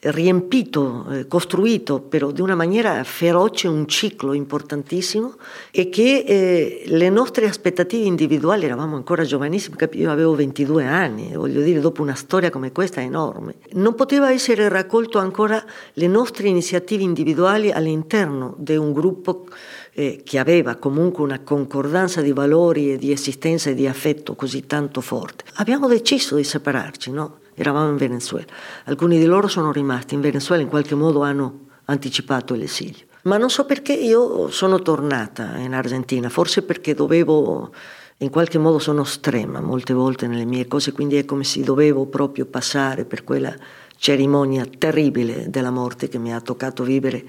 [0.04, 5.36] riempito, eh, costruito però di una maniera feroce un ciclo importantissimo
[5.70, 11.62] e che eh, le nostre aspettative individuali eravamo ancora giovanissimi, io avevo 22 anni, voglio
[11.62, 17.04] dire, dopo una storia come questa enorme, non poteva essere raccolto ancora le nostre iniziative
[17.04, 19.46] individuali all'interno di un gruppo
[19.94, 24.66] eh, che aveva comunque una concordanza di valori e di esistenza e di affetto così
[24.66, 25.44] tanto forte.
[25.56, 27.41] Abbiamo deciso di separarci, no?
[27.62, 28.48] Eravamo in Venezuela.
[28.86, 33.06] Alcuni di loro sono rimasti in Venezuela, in qualche modo hanno anticipato l'esilio.
[33.24, 37.72] Ma non so perché io sono tornata in Argentina, forse perché dovevo,
[38.18, 42.08] in qualche modo sono estrema molte volte nelle mie cose, quindi è come se dovevo
[42.08, 43.54] proprio passare per quella
[43.96, 47.24] cerimonia terribile della morte che mi ha toccato vivere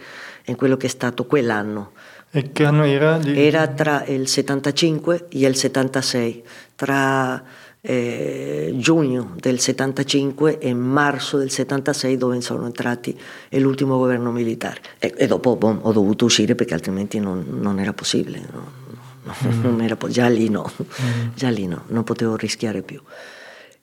[0.47, 1.91] in quello che è stato quell'anno.
[2.31, 3.19] E che anno era?
[3.19, 3.39] Di...
[3.39, 6.43] Era tra il 75 e il 76,
[6.75, 7.45] tra
[7.85, 13.19] eh, giugno del 75 e marzo del 76 dove sono entrati
[13.51, 14.81] l'ultimo governo militare.
[14.99, 18.41] E, e dopo bom, ho dovuto uscire perché altrimenti non, non era possibile.
[18.51, 18.81] No?
[19.25, 19.63] No, mm.
[19.63, 21.29] non era, già lì no, mm.
[21.35, 23.01] già lì no, non potevo rischiare più.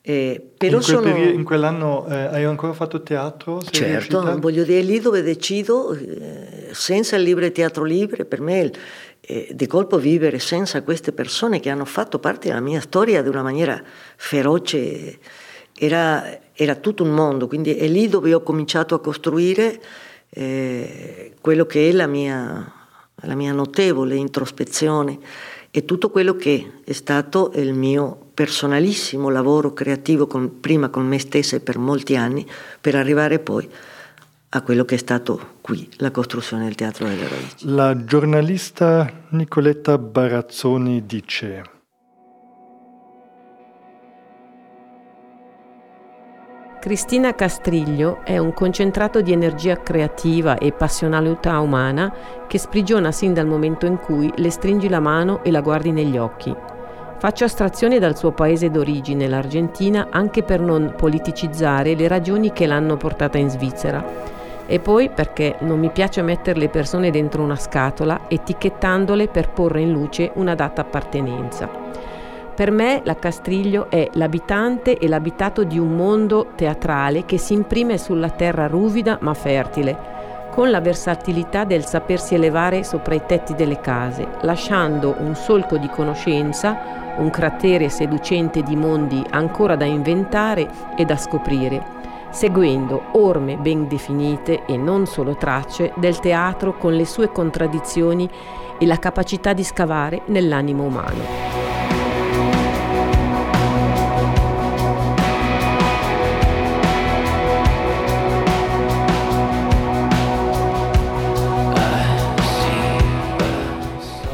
[0.01, 1.11] Eh, però in, quel sono...
[1.13, 3.61] periodo, in quell'anno eh, hai ancora fatto teatro?
[3.61, 8.71] certo, voglio dire, lì dove decido, eh, senza il libro teatro libero, per me
[9.31, 13.29] eh, di colpo vivere senza queste persone che hanno fatto parte della mia storia di
[13.29, 13.79] una maniera
[14.15, 15.19] feroce,
[15.77, 19.79] era, era tutto un mondo, quindi è lì dove ho cominciato a costruire
[20.29, 22.73] eh, quello che è la mia,
[23.13, 25.19] la mia notevole introspezione
[25.69, 31.19] e tutto quello che è stato il mio personalissimo lavoro creativo con, prima con me
[31.19, 32.43] stessa e per molti anni
[32.81, 33.98] per arrivare poi a
[34.63, 37.69] quello che è stato qui, la costruzione del Teatro delle Radici.
[37.69, 41.77] La giornalista Nicoletta Barazzoni dice
[46.79, 53.47] Cristina Castriglio è un concentrato di energia creativa e passionalità umana che sprigiona sin dal
[53.47, 56.55] momento in cui le stringi la mano e la guardi negli occhi.
[57.19, 62.95] Faccio astrazione dal suo paese d'origine, l'Argentina, anche per non politicizzare le ragioni che l'hanno
[62.95, 64.38] portata in Svizzera.
[64.71, 69.81] E poi perché non mi piace mettere le persone dentro una scatola etichettandole per porre
[69.81, 71.67] in luce una data appartenenza.
[72.53, 77.97] Per me la Castriglio è l'abitante e l'abitato di un mondo teatrale che si imprime
[77.97, 79.97] sulla terra ruvida ma fertile,
[80.51, 85.87] con la versatilità del sapersi elevare sopra i tetti delle case, lasciando un solco di
[85.87, 86.77] conoscenza,
[87.17, 91.97] un cratere seducente di mondi ancora da inventare e da scoprire,
[92.31, 98.29] seguendo orme ben definite e non solo tracce del teatro con le sue contraddizioni
[98.77, 101.58] e la capacità di scavare nell'animo umano.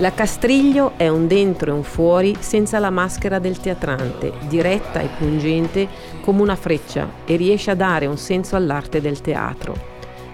[0.06, 5.10] La Castriglio è un dentro e un fuori senza la maschera del teatrante, diretta e
[5.18, 5.88] pungente
[6.22, 9.76] come una freccia e riesce a dare un senso all'arte del teatro.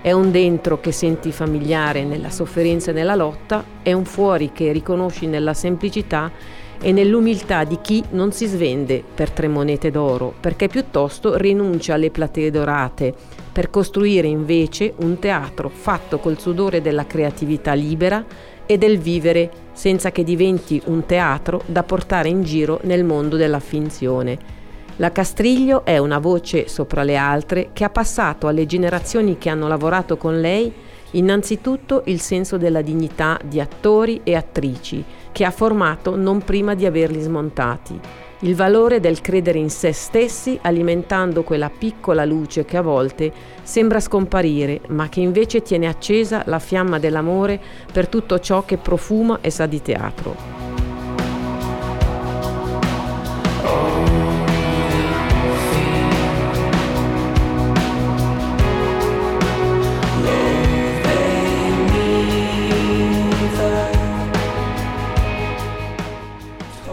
[0.01, 4.73] È un dentro che senti familiare nella sofferenza e nella lotta, è un fuori che
[4.73, 6.29] riconosci nella semplicità
[6.81, 12.11] e nell'umiltà di chi non si svende per tre monete d'oro, perché piuttosto rinuncia alle
[12.11, 13.13] platee dorate,
[13.53, 18.25] per costruire invece un teatro fatto col sudore della creatività libera
[18.65, 23.59] e del vivere senza che diventi un teatro da portare in giro nel mondo della
[23.59, 24.59] finzione.
[24.97, 29.67] La Castriglio è una voce sopra le altre che ha passato alle generazioni che hanno
[29.67, 30.71] lavorato con lei
[31.11, 36.85] innanzitutto il senso della dignità di attori e attrici che ha formato non prima di
[36.85, 37.99] averli smontati,
[38.41, 43.99] il valore del credere in se stessi alimentando quella piccola luce che a volte sembra
[43.99, 47.59] scomparire, ma che invece tiene accesa la fiamma dell'amore
[47.91, 50.60] per tutto ciò che profuma e sa di teatro.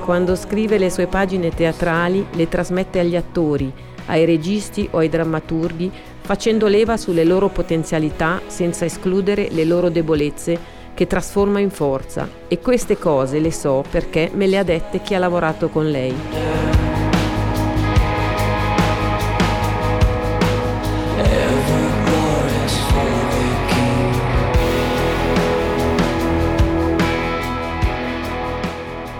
[0.09, 3.71] Quando scrive le sue pagine teatrali le trasmette agli attori,
[4.07, 5.93] ai registi o ai drammaturghi,
[6.23, 10.59] facendo leva sulle loro potenzialità senza escludere le loro debolezze
[10.95, 12.27] che trasforma in forza.
[12.49, 16.78] E queste cose le so perché me le ha dette chi ha lavorato con lei.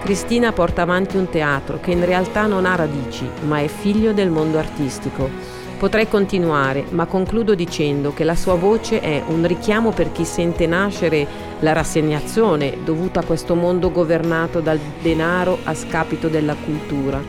[0.09, 4.31] Cristina porta avanti un teatro che in realtà non ha radici, ma è figlio del
[4.31, 5.29] mondo artistico.
[5.77, 10.65] Potrei continuare, ma concludo dicendo che la sua voce è un richiamo per chi sente
[10.65, 11.27] nascere
[11.59, 17.21] la rassegnazione dovuta a questo mondo governato dal denaro a scapito della cultura.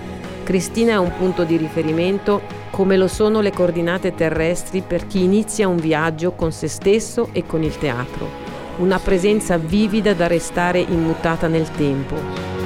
[0.43, 2.41] Cristina è un punto di riferimento
[2.71, 7.45] come lo sono le coordinate terrestri per chi inizia un viaggio con se stesso e
[7.45, 8.49] con il teatro.
[8.79, 12.60] Una presenza vivida da restare immutata nel tempo.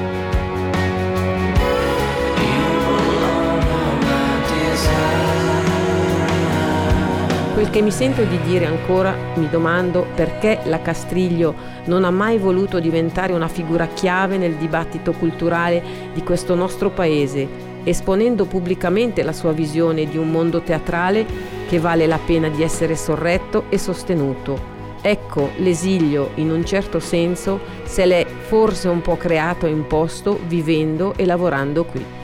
[7.65, 11.55] Quel che mi sento di dire ancora, mi domando perché la Castriglio
[11.87, 17.49] non ha mai voluto diventare una figura chiave nel dibattito culturale di questo nostro paese,
[17.85, 21.25] esponendo pubblicamente la sua visione di un mondo teatrale
[21.67, 24.61] che vale la pena di essere sorretto e sostenuto.
[25.01, 31.15] Ecco l'esilio, in un certo senso, se l'è forse un po' creato e imposto vivendo
[31.17, 32.24] e lavorando qui.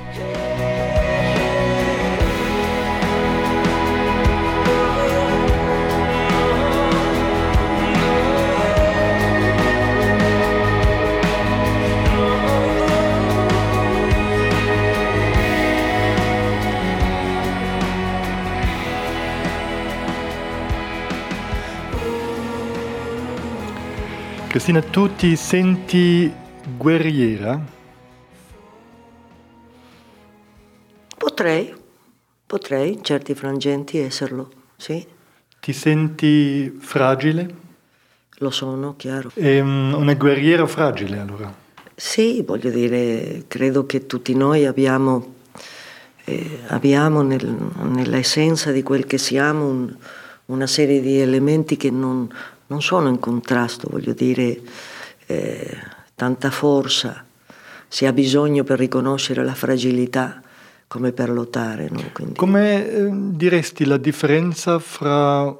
[24.50, 26.28] Cristina, tu ti senti
[26.76, 27.64] guerriera?
[31.16, 31.72] Potrei,
[32.46, 35.06] potrei in certi frangenti esserlo, sì.
[35.60, 37.54] Ti senti fragile?
[38.38, 39.30] Lo sono, chiaro.
[39.34, 41.54] E, um, una guerriera fragile allora?
[41.94, 45.34] Sì, voglio dire, credo che tutti noi abbiamo,
[46.24, 47.46] eh, abbiamo nel,
[47.84, 49.96] nell'essenza di quel che siamo un,
[50.46, 52.28] una serie di elementi che non,
[52.70, 54.60] non sono in contrasto, voglio dire,
[55.26, 55.76] eh,
[56.14, 57.24] tanta forza,
[57.88, 60.40] si ha bisogno per riconoscere la fragilità
[60.86, 61.88] come per lottare.
[61.90, 62.00] No?
[62.12, 62.34] Quindi...
[62.34, 65.52] Come eh, diresti la differenza fra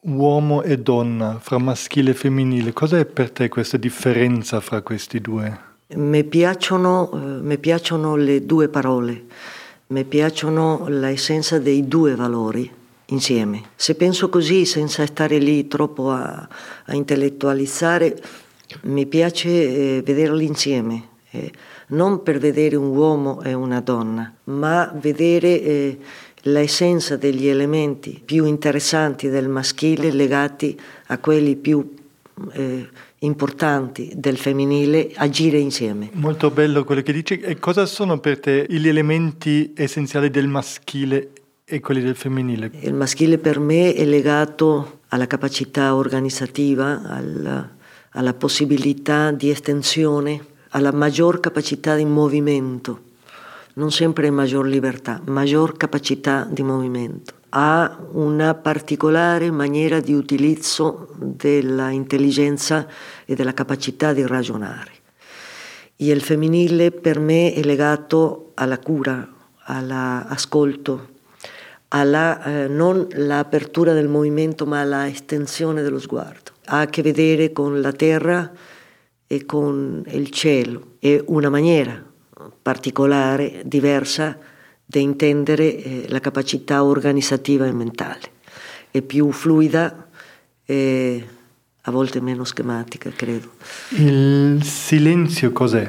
[0.00, 2.72] uomo e donna, fra maschile e femminile?
[2.72, 5.64] Cos'è per te questa differenza fra questi due?
[5.94, 9.24] Mi piacciono, eh, mi piacciono le due parole,
[9.88, 13.62] mi piacciono l'essenza dei due valori insieme.
[13.76, 16.48] Se penso così, senza stare lì troppo a,
[16.86, 18.16] a intellettualizzare,
[18.82, 21.52] mi piace eh, vederli insieme, eh,
[21.88, 25.98] non per vedere un uomo e una donna, ma vedere eh,
[26.42, 31.94] l'essenza degli elementi più interessanti del maschile legati a quelli più
[32.52, 32.88] eh,
[33.20, 36.10] importanti del femminile agire insieme.
[36.12, 37.38] Molto bello quello che dici.
[37.40, 41.30] E cosa sono per te gli elementi essenziali del maschile
[41.68, 42.70] e quelli del femminile?
[42.80, 47.68] Il maschile per me è legato alla capacità organizzativa, alla,
[48.10, 53.00] alla possibilità di estensione, alla maggior capacità di movimento,
[53.74, 57.34] non sempre maggior libertà, maggior capacità di movimento.
[57.48, 62.86] Ha una particolare maniera di utilizzo dell'intelligenza
[63.24, 64.92] e della capacità di ragionare.
[65.96, 69.26] E il femminile per me è legato alla cura,
[69.64, 71.14] all'ascolto,
[71.88, 76.52] alla, eh, non l'apertura del movimento ma alla estensione dello sguardo.
[76.66, 78.52] Ha a che vedere con la terra
[79.26, 80.94] e con il cielo.
[80.98, 82.02] È una maniera
[82.60, 84.36] particolare, diversa,
[84.84, 88.34] di intendere eh, la capacità organizzativa e mentale.
[88.90, 90.08] È più fluida
[90.64, 91.26] e
[91.82, 93.52] a volte meno schematica, credo.
[93.90, 95.88] Il silenzio cos'è?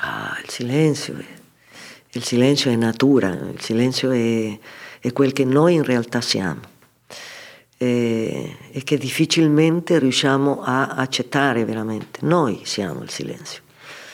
[0.00, 1.24] Ah, il silenzio è,
[2.12, 4.58] il silenzio è natura, il silenzio è,
[5.04, 6.62] è quel che noi in realtà siamo
[7.76, 12.20] e, e che difficilmente riusciamo a accettare veramente.
[12.22, 13.60] Noi siamo il silenzio.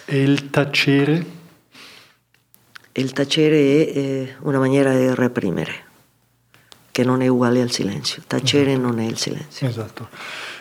[0.05, 1.25] E il tacere?
[2.91, 5.75] Il tacere è, è una maniera di reprimere,
[6.91, 8.25] che non è uguale al silenzio.
[8.27, 8.87] Tacere esatto.
[8.89, 9.69] non è il silenzio.
[9.69, 10.09] Esatto.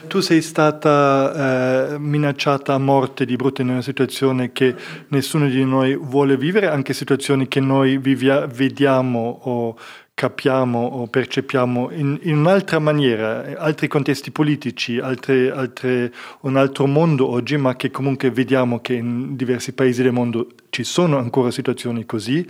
[0.07, 4.75] Tu sei stata eh, minacciata a morte di brutto in una situazione che
[5.07, 9.75] nessuno di noi vuole vivere, anche situazioni che noi vivia, vediamo o
[10.19, 17.29] capiamo o percepiamo in, in, un'altra maniera, altri contesti politici, altre, altre, un altro mondo
[17.29, 22.05] oggi, ma che comunque vediamo che in diversi paesi del mondo ci sono ancora situazioni
[22.05, 22.45] così,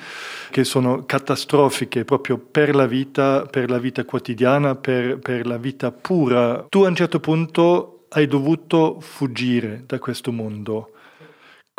[0.49, 5.91] che sono catastrofiche proprio per la vita, per la vita quotidiana, per, per la vita
[5.91, 6.65] pura.
[6.69, 10.93] Tu a un certo punto hai dovuto fuggire da questo mondo.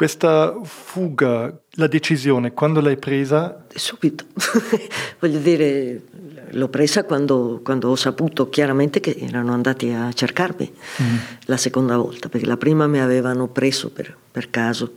[0.01, 3.67] Questa fuga, la decisione, quando l'hai presa?
[3.75, 4.25] Subito.
[5.21, 6.01] Voglio dire,
[6.53, 11.17] l'ho presa quando, quando, ho saputo chiaramente che erano andati a cercarmi mm.
[11.45, 14.91] la seconda volta, perché la prima mi avevano preso per, per caso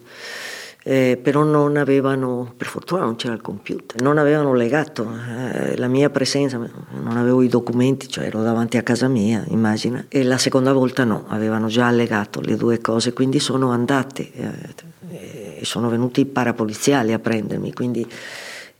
[0.84, 5.10] eh, però non avevano, per fortuna non c'era il computer, non avevano legato
[5.54, 10.06] eh, la mia presenza, non avevo i documenti, cioè ero davanti a casa mia, immagina,
[10.10, 15.60] e la seconda volta no, avevano già allegato le due cose, quindi sono andate eh,
[15.60, 18.06] e sono venuti i parapoliziali a prendermi, quindi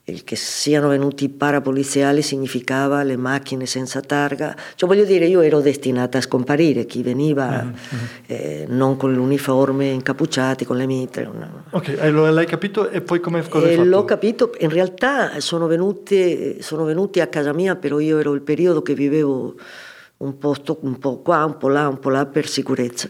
[0.06, 5.40] il che siano venuti i parapoliziali significava le macchine senza targa, cioè voglio dire io
[5.40, 8.04] ero destinata a scomparire, chi veniva mm-hmm.
[8.26, 11.30] eh, non con l'uniforme, incappucciati, con le mitre.
[11.34, 11.50] Una...
[11.70, 13.88] Ok, allora l'hai capito e poi come cosa hai fatto?
[13.88, 18.42] L'ho capito, in realtà sono venuti, sono venuti a casa mia, però io ero il
[18.42, 19.56] periodo che vivevo
[20.18, 23.10] un posto un po' qua, un po' là, un po' là per sicurezza,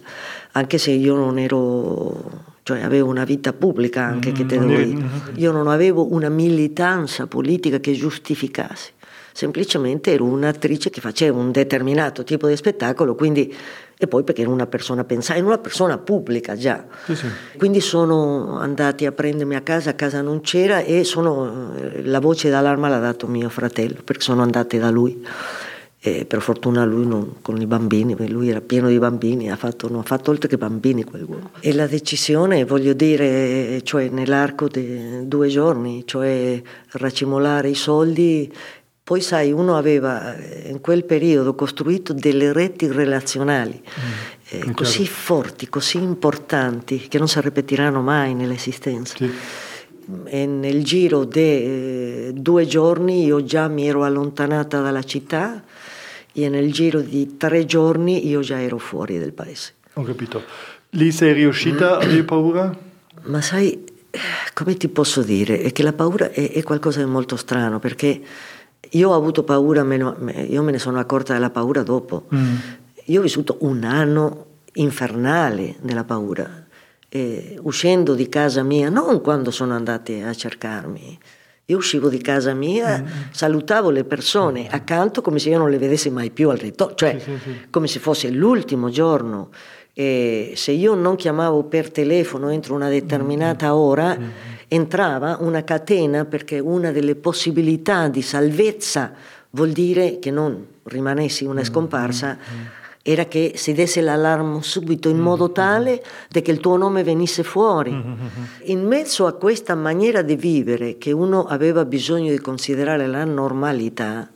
[0.52, 5.06] anche se io non ero cioè avevo una vita pubblica anche che te devo dire.
[5.36, 8.94] Io non avevo una militanza politica che giustificasse,
[9.34, 13.54] semplicemente ero un'attrice che faceva un determinato tipo di spettacolo, quindi
[13.96, 16.84] e poi perché ero una persona pensata, ero una persona pubblica già.
[17.06, 17.28] Sì, sì.
[17.58, 21.74] Quindi sono andati a prendermi a casa, a casa non c'era e sono,
[22.04, 25.26] la voce d'allarma l'ha dato mio fratello, perché sono andate da lui.
[26.06, 29.88] E per fortuna lui non, con i bambini, lui era pieno di bambini, ha fatto,
[29.88, 31.52] non ha fatto oltre che bambini quell'uomo.
[31.62, 36.62] E la decisione, voglio dire, cioè nell'arco di due giorni, cioè
[36.92, 38.54] racimolare i soldi,
[39.02, 40.36] poi sai, uno aveva
[40.66, 47.30] in quel periodo costruito delle reti relazionali mm, eh, così forti, così importanti, che non
[47.30, 49.16] si ripetiranno mai nell'esistenza.
[49.16, 49.32] Sì.
[50.26, 55.64] E nel giro di eh, due giorni io già mi ero allontanata dalla città
[56.34, 59.74] e nel giro di tre giorni io già ero fuori del paese.
[59.94, 60.44] Ho capito.
[60.92, 61.98] Lì sei riuscita?
[62.02, 62.76] Avevi paura?
[63.24, 63.84] Ma sai,
[64.54, 65.62] come ti posso dire?
[65.62, 68.22] È che la paura è, è qualcosa di molto strano perché
[68.90, 72.28] io ho avuto paura, io me ne sono accorta della paura dopo.
[72.34, 72.56] Mm.
[73.06, 76.66] Io ho vissuto un anno infernale nella paura,
[77.10, 81.20] eh, uscendo di casa mia, non quando sono andati a cercarmi,
[81.66, 83.06] io uscivo di casa mia, mm.
[83.32, 87.18] salutavo le persone accanto come se io non le vedessi mai più al ritorno, cioè
[87.20, 87.60] sì, sì, sì.
[87.70, 89.50] come se fosse l'ultimo giorno.
[89.96, 93.78] E se io non chiamavo per telefono entro una determinata mm.
[93.78, 94.30] ora, mm.
[94.68, 99.14] entrava una catena perché una delle possibilità di salvezza
[99.52, 102.38] vuol dire che non rimanessi una scomparsa
[103.06, 105.54] era che si desse l'allarme subito in modo mm-hmm.
[105.54, 107.92] tale che il tuo nome venisse fuori.
[107.92, 108.44] Mm-hmm.
[108.64, 114.32] In mezzo a questa maniera di vivere che uno aveva bisogno di considerare la normalità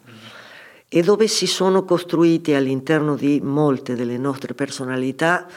[0.89, 5.47] e dove si sono costruiti all'interno di molte delle nostre personalità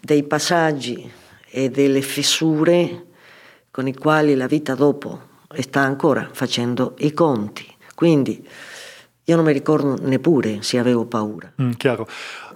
[0.00, 1.08] dei passaggi
[1.48, 3.06] e delle fessure
[3.70, 5.28] con i quali la vita dopo
[5.60, 7.66] sta ancora facendo i conti.
[7.94, 8.44] Quindi
[9.30, 11.52] io non mi ricordo neppure se avevo paura.
[11.62, 12.06] Mm, chiaro,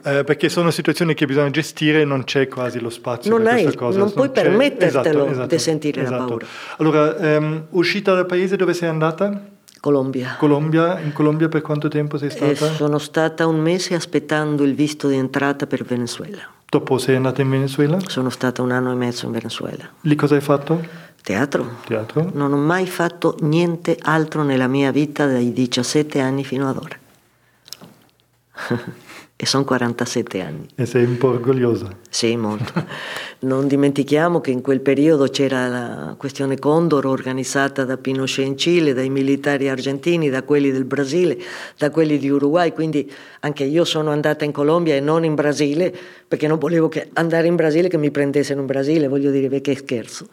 [0.02, 3.52] eh, perché sono situazioni che bisogna gestire e non c'è quasi lo spazio non per
[3.52, 3.98] hai, questa cosa.
[3.98, 4.42] Non puoi c'è...
[4.42, 6.18] permettertelo esatto, esatto, di sentire esatto.
[6.18, 6.46] la paura.
[6.78, 9.52] Allora, um, uscita dal paese dove sei andata?
[9.78, 10.34] Colombia.
[10.38, 10.98] Colombia.
[10.98, 12.50] In Colombia per quanto tempo sei stata?
[12.50, 16.42] Eh, sono stata un mese aspettando il visto di entrata per Venezuela.
[16.68, 17.98] Dopo sei andata in Venezuela?
[18.04, 19.88] Sono stata un anno e mezzo in Venezuela.
[20.00, 21.12] Lì cosa hai fatto?
[21.24, 21.76] Teatro.
[21.86, 22.30] Teatro.
[22.34, 26.98] Non ho mai fatto niente altro nella mia vita dai 17 anni fino ad ora.
[29.34, 30.66] e sono 47 anni.
[30.74, 31.96] E sei un po' orgogliosa?
[32.10, 32.74] Sì, molto.
[33.40, 38.92] non dimentichiamo che in quel periodo c'era la questione Condor organizzata da Pinochet in Cile,
[38.92, 41.38] dai militari argentini, da quelli del Brasile,
[41.78, 43.10] da quelli di Uruguay, quindi
[43.40, 45.90] anche io sono andata in Colombia e non in Brasile,
[46.28, 50.28] perché non volevo andare in Brasile che mi prendessero in Brasile, voglio dire, che scherzo.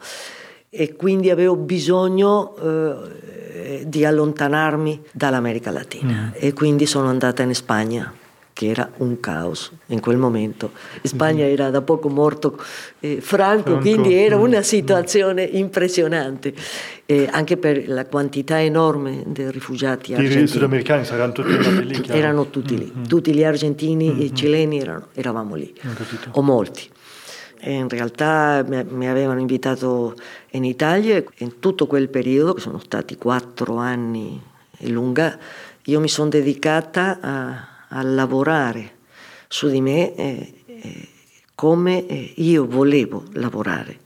[0.74, 6.32] E quindi avevo bisogno eh, di allontanarmi dall'America Latina mm.
[6.32, 8.10] e quindi sono andata in Spagna
[8.54, 10.70] che era un caos in quel momento.
[11.02, 12.58] Spagna era da poco morto
[13.00, 14.62] eh, Franco, Franco, quindi era una mm.
[14.62, 16.54] situazione impressionante,
[17.04, 20.44] eh, anche per la quantità enorme di rifugiati argentini.
[20.44, 22.00] I sudamericani saranno tutti lì?
[22.00, 22.18] Chiaro.
[22.18, 23.04] Erano tutti lì, mm-hmm.
[23.04, 24.20] tutti gli argentini mm-hmm.
[24.20, 25.70] e cileni erano, eravamo lì,
[26.32, 26.88] o molti.
[27.64, 30.14] In realtà mi avevano invitato
[30.50, 34.40] in Italia e in tutto quel periodo, che sono stati quattro anni
[34.78, 35.38] e lunga,
[35.84, 39.00] io mi sono dedicata a a lavorare
[39.48, 41.08] su di me eh, eh,
[41.54, 44.01] come eh, io volevo lavorare.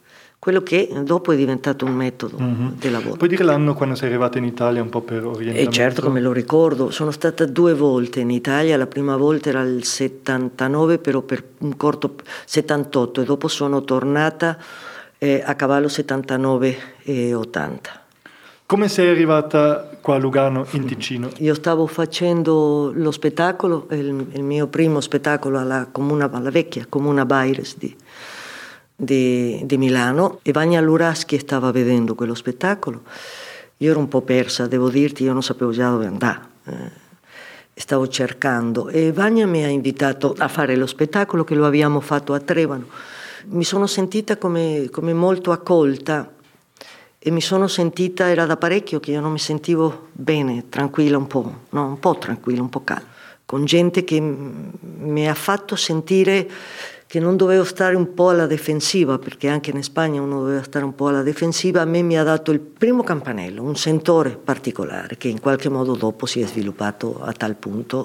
[0.46, 2.68] Quello che dopo è diventato un metodo mm-hmm.
[2.78, 3.16] di lavoro.
[3.16, 5.70] Puoi dire l'anno quando sei arrivata in Italia un po' per orientamento?
[5.70, 9.48] E certo che me lo ricordo, sono stata due volte in Italia, la prima volta
[9.48, 14.56] era il 79 però per un corto 78 e dopo sono tornata
[15.18, 18.02] eh, a cavallo 79 e 80.
[18.66, 21.28] Come sei arrivata qua a Lugano, in Ticino?
[21.38, 27.24] Io stavo facendo lo spettacolo, il, il mio primo spettacolo alla, comuna, alla vecchia Comuna
[27.24, 27.96] Baires di,
[28.96, 33.02] di, di, Milano e Vagna Luraschi stava vedendo quello spettacolo.
[33.78, 36.40] Io ero un po' persa, devo dirti, io non sapevo già dove andare.
[36.64, 37.04] Eh,
[37.78, 42.32] stavo cercando e Vagna mi ha invitato a fare lo spettacolo che lo abbiamo fatto
[42.32, 42.86] a Trevano.
[43.48, 46.32] Mi sono sentita come, come molto accolta
[47.18, 51.26] e mi sono sentita, era da parecchio che io non mi sentivo bene, tranquilla un
[51.26, 51.86] po', no?
[51.88, 53.08] un po' tranquilla, un po' calma,
[53.44, 56.48] con gente che mi ha fatto sentire
[57.16, 60.84] che non dovevo stare un po' alla difensiva, perché anche in Spagna uno doveva stare
[60.84, 65.16] un po' alla difensiva, a me mi ha dato il primo campanello, un sentore particolare
[65.16, 68.04] che in qualche modo dopo si è sviluppato a tal punto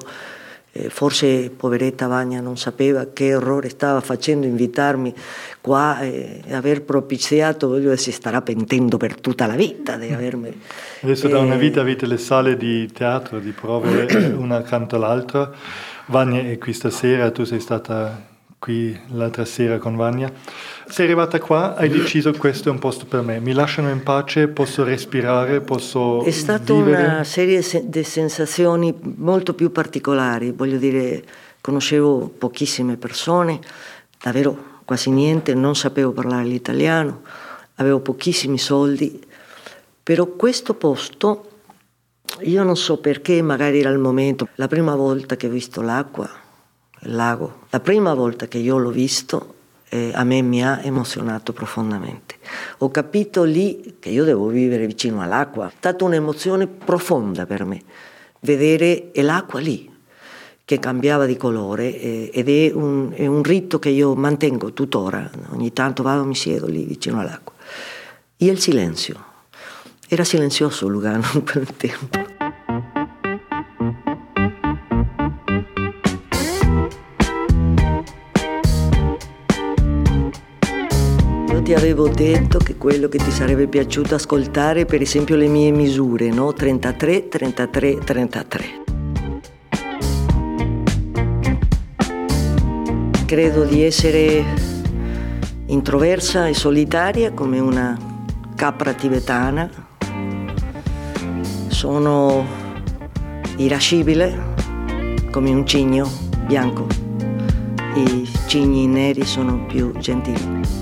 [0.71, 5.13] eh, forse poveretta Vagna non sapeva che errore stava facendo invitarmi
[5.59, 10.57] qua e aver propiziato, voglio si starà pentendo per tutta la vita di avermi...
[11.01, 14.05] Adesso da una vita avete le sale di teatro, di prove,
[14.39, 15.51] una accanto all'altra.
[16.05, 18.29] Vania è qui stasera, tu sei stata
[18.61, 20.31] qui l'altra sera con Vania.
[20.87, 24.49] Sei arrivata qua, hai deciso questo è un posto per me, mi lasciano in pace,
[24.49, 26.23] posso respirare, posso...
[26.23, 27.05] È stata vivere.
[27.05, 31.23] una serie di sensazioni molto più particolari, voglio dire,
[31.59, 33.59] conoscevo pochissime persone,
[34.21, 37.23] davvero quasi niente, non sapevo parlare l'italiano,
[37.77, 39.25] avevo pochissimi soldi,
[40.03, 41.49] però questo posto,
[42.41, 46.40] io non so perché, magari era il momento, la prima volta che ho visto l'acqua,
[47.01, 47.61] il lago.
[47.69, 49.55] La prima volta che io l'ho visto
[49.93, 52.35] eh, a me mi ha emozionato profondamente.
[52.79, 55.67] Ho capito lì che io devo vivere vicino all'acqua.
[55.67, 57.81] È stata un'emozione profonda per me,
[58.39, 59.89] vedere l'acqua lì
[60.63, 65.29] che cambiava di colore eh, ed è un, è un rito che io mantengo tuttora.
[65.49, 67.53] Ogni tanto vado e mi siedo lì vicino all'acqua.
[68.37, 69.29] E il silenzio.
[70.07, 72.20] Era silenzioso Lugano in quel tempo.
[81.71, 86.29] Ti avevo detto che quello che ti sarebbe piaciuto ascoltare, per esempio le mie misure,
[86.29, 86.51] no?
[86.51, 88.65] 33, 33, 33.
[93.25, 94.43] Credo di essere
[95.67, 97.97] introversa e solitaria come una
[98.53, 99.69] capra tibetana.
[101.69, 102.45] Sono
[103.55, 104.55] irascibile
[105.31, 106.05] come un cigno
[106.45, 106.85] bianco.
[107.95, 110.80] I cigni neri sono più gentili.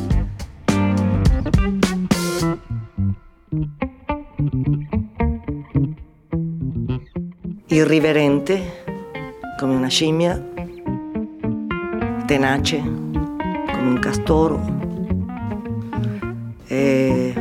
[7.71, 8.83] Irriverente
[9.55, 10.43] come una scimmia,
[12.25, 14.59] tenace come un castoro
[16.65, 17.33] e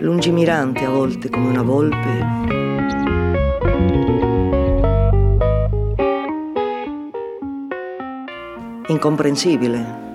[0.00, 2.26] lungimirante a volte come una volpe.
[8.88, 10.06] Incomprensibile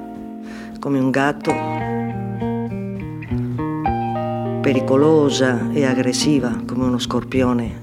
[0.80, 1.83] come un gatto
[4.64, 7.82] pericolosa e aggressiva come uno scorpione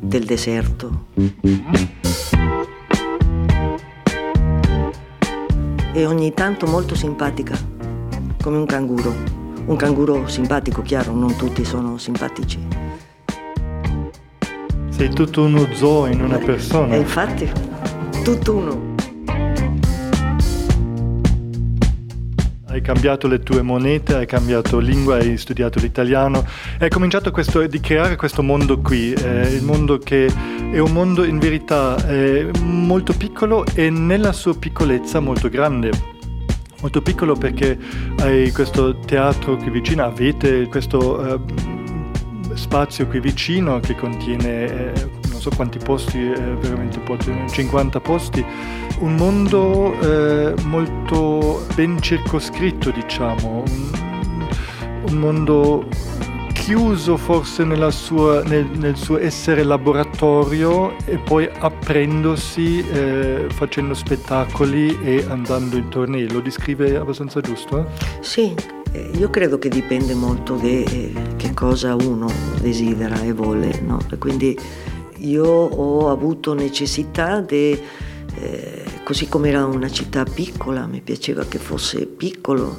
[0.00, 1.08] del deserto.
[5.92, 7.54] E ogni tanto molto simpatica,
[8.40, 9.14] come un canguro.
[9.66, 12.66] Un canguro simpatico, chiaro, non tutti sono simpatici.
[14.88, 16.94] Sei tutto uno zoo in una persona.
[16.94, 17.46] E infatti,
[18.24, 18.85] tutto uno.
[22.86, 26.46] Cambiato le tue monete, hai cambiato lingua, hai studiato l'italiano,
[26.78, 30.26] hai cominciato questo, di creare questo mondo qui, eh, il mondo che
[30.70, 35.90] è un mondo in verità eh, molto piccolo e nella sua piccolezza molto grande.
[36.80, 37.76] Molto piccolo perché
[38.20, 41.40] hai questo teatro qui vicino, avete questo eh,
[42.54, 47.00] spazio qui vicino che contiene eh, non so quanti posti, eh, veramente
[47.50, 48.44] 50 posti
[49.00, 54.48] un mondo eh, molto ben circoscritto, diciamo, un,
[55.08, 55.86] un mondo
[56.66, 65.24] chiuso forse sua, nel, nel, suo essere laboratorio e poi aprendosi, eh, facendo spettacoli e
[65.28, 66.28] andando in tornei.
[66.28, 67.78] Lo descrive abbastanza giusto?
[67.78, 67.84] Eh?
[68.20, 68.52] Sì,
[68.90, 72.28] eh, io credo che dipende molto da eh, che cosa uno
[72.60, 74.00] desidera e vuole, no?
[74.18, 74.58] quindi
[75.18, 77.78] io ho avuto necessità di
[79.06, 82.76] così come era una città piccola, mi piaceva che fosse piccolo,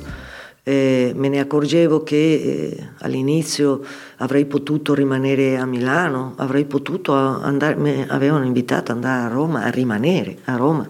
[0.62, 3.82] eh, me ne accorgevo che eh, all'inizio
[4.18, 9.64] avrei potuto rimanere a Milano, avrei potuto andare, mi avevano invitato ad andare a Roma,
[9.64, 10.90] a rimanere a Roma,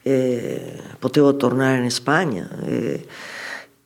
[0.00, 2.48] eh, potevo tornare in Spagna.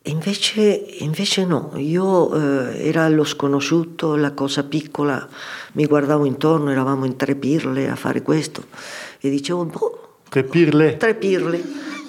[0.03, 5.27] Invece, invece, no, io eh, era lo sconosciuto, la cosa piccola,
[5.73, 8.63] mi guardavo intorno, eravamo in tre pirle a fare questo
[9.19, 10.97] e dicevo, boh, Tre pirle?
[10.97, 11.61] Tre pirle.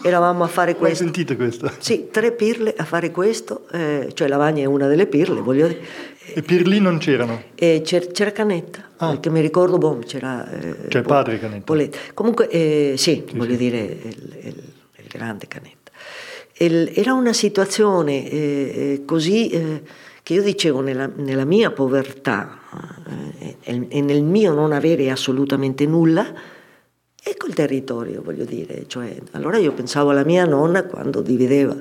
[0.02, 1.04] Eravamo a fare questo.
[1.04, 1.70] Hai sentito questo?
[1.78, 5.80] Sì, tre pirle a fare questo, eh, cioè Lavagna è una delle pirle, voglio dire.
[6.34, 7.42] E pirli non c'erano?
[7.54, 9.10] E c'era, Canetta, ah.
[9.10, 10.48] perché mi ricordo, boh, c'era...
[10.50, 11.64] Eh, cioè padre Canetta?
[11.64, 11.98] Poletti.
[12.14, 13.56] Comunque, eh, sì, sì, voglio sì.
[13.56, 14.62] dire, il, il,
[14.96, 15.90] il, grande Canetta.
[16.58, 19.82] Il, era una situazione eh, eh così eh,
[20.22, 22.58] che io dicevo nella, nella mia povertà
[23.64, 26.32] eh, e nel mio non avere assolutamente nulla,
[27.30, 28.84] e col territorio, voglio dire.
[28.86, 31.76] Cioè, allora io pensavo alla mia nonna quando divideva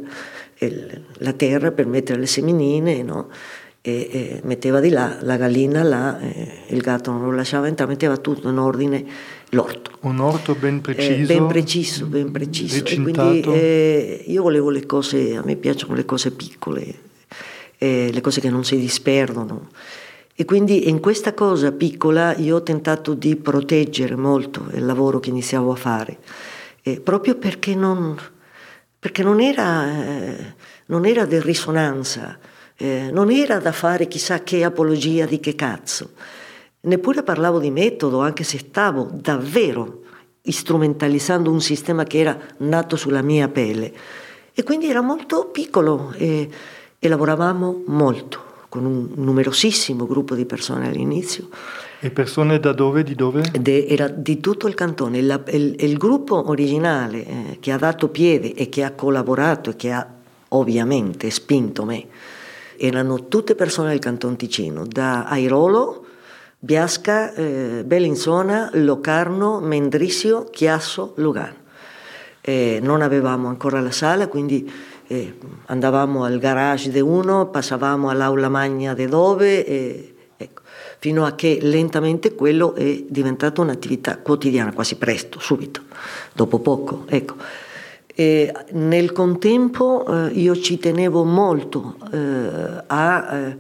[0.60, 3.30] il, la terra per mettere le seminine, no?
[3.88, 6.20] e, e, metteva di là la gallina là,
[6.68, 9.06] il gatto non lo lasciava entrare, metteva tutto in ordine
[9.52, 9.91] l'orto.
[10.02, 11.32] Un orto ben preciso?
[11.32, 12.84] Eh, ben preciso, ben preciso.
[12.84, 16.93] Quindi eh, io volevo le cose, a me piacciono le cose piccole,
[17.78, 19.70] eh, le cose che non si disperdono.
[20.40, 25.30] E quindi in questa cosa piccola io ho tentato di proteggere molto il lavoro che
[25.30, 26.20] iniziavo a fare,
[26.84, 28.16] eh, proprio perché non,
[29.00, 30.54] perché non era, eh,
[30.86, 32.38] non era di risonanza,
[32.76, 36.12] eh, non era da fare chissà che apologia di che cazzo.
[36.82, 40.04] Neppure parlavo di metodo, anche se stavo davvero
[40.44, 43.92] strumentalizzando un sistema che era nato sulla mia pelle.
[44.54, 46.48] E quindi era molto piccolo e,
[47.00, 51.49] e lavoravamo molto con un numerosissimo gruppo di persone all'inizio.
[51.99, 53.03] E persone da dove?
[53.03, 53.43] Di dove?
[53.59, 55.18] De, era di tutto il cantone.
[55.18, 59.76] Il, il, il gruppo originale eh, che ha dato piede e che ha collaborato e
[59.76, 60.07] che ha
[60.49, 62.07] ovviamente spinto me
[62.78, 66.05] erano tutte persone del Canton Ticino, da Airolo,
[66.59, 71.65] Biasca, eh, Bellinzona, Locarno, Mendrisio, Chiasso, Lugano.
[72.41, 74.72] Eh, non avevamo ancora la sala, quindi
[75.08, 75.38] eh,
[75.68, 80.62] andavamo al garage di uno, passavamo all'aula magna di dove, e, ecco,
[80.99, 85.82] fino a che lentamente quello è diventato un'attività quotidiana, quasi presto, subito,
[86.34, 87.05] dopo poco.
[87.08, 87.36] Ecco.
[88.20, 93.58] E nel contempo eh, io ci tenevo molto eh, a, eh,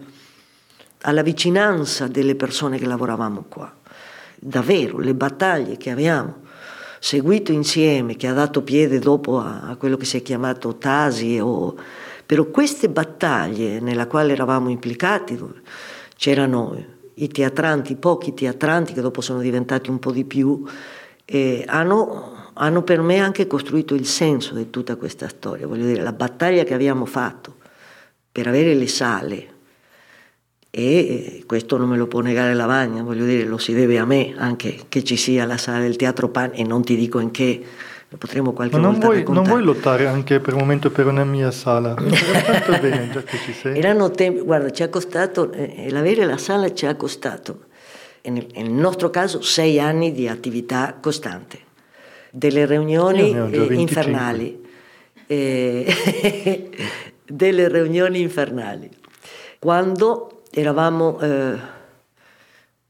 [1.01, 3.71] alla vicinanza delle persone che lavoravamo qua.
[4.35, 6.45] Davvero, le battaglie che abbiamo
[6.99, 11.39] seguito insieme, che ha dato piede dopo a, a quello che si è chiamato Tasi,
[11.39, 11.75] o,
[12.25, 15.39] però queste battaglie nella quale eravamo implicati,
[16.15, 20.63] c'erano i teatranti, pochi teatranti che dopo sono diventati un po' di più,
[21.25, 26.01] eh, hanno, hanno per me anche costruito il senso di tutta questa storia, voglio dire,
[26.01, 27.55] la battaglia che abbiamo fatto
[28.31, 29.55] per avere le sale,
[30.77, 34.35] e questo non me lo può negare Lavagna, voglio dire, lo si deve a me
[34.37, 37.63] anche che ci sia la sala del Teatro Pan e non ti dico in che,
[38.07, 41.07] lo potremo qualche Ma non volta vuoi, non vuoi lottare anche per un momento per
[41.07, 41.95] una mia sala?
[41.97, 43.75] Tanto bene, già che ci sei.
[43.75, 47.61] Erano tempi, guarda, ci ha costato, eh, l'avere la sala ci ha costato,
[48.21, 51.57] nel, nel nostro caso, sei anni di attività costante,
[52.29, 54.63] delle riunioni eh, infernali,
[55.25, 56.69] eh,
[57.25, 58.87] delle riunioni infernali.
[59.57, 61.55] Quando eravamo eh,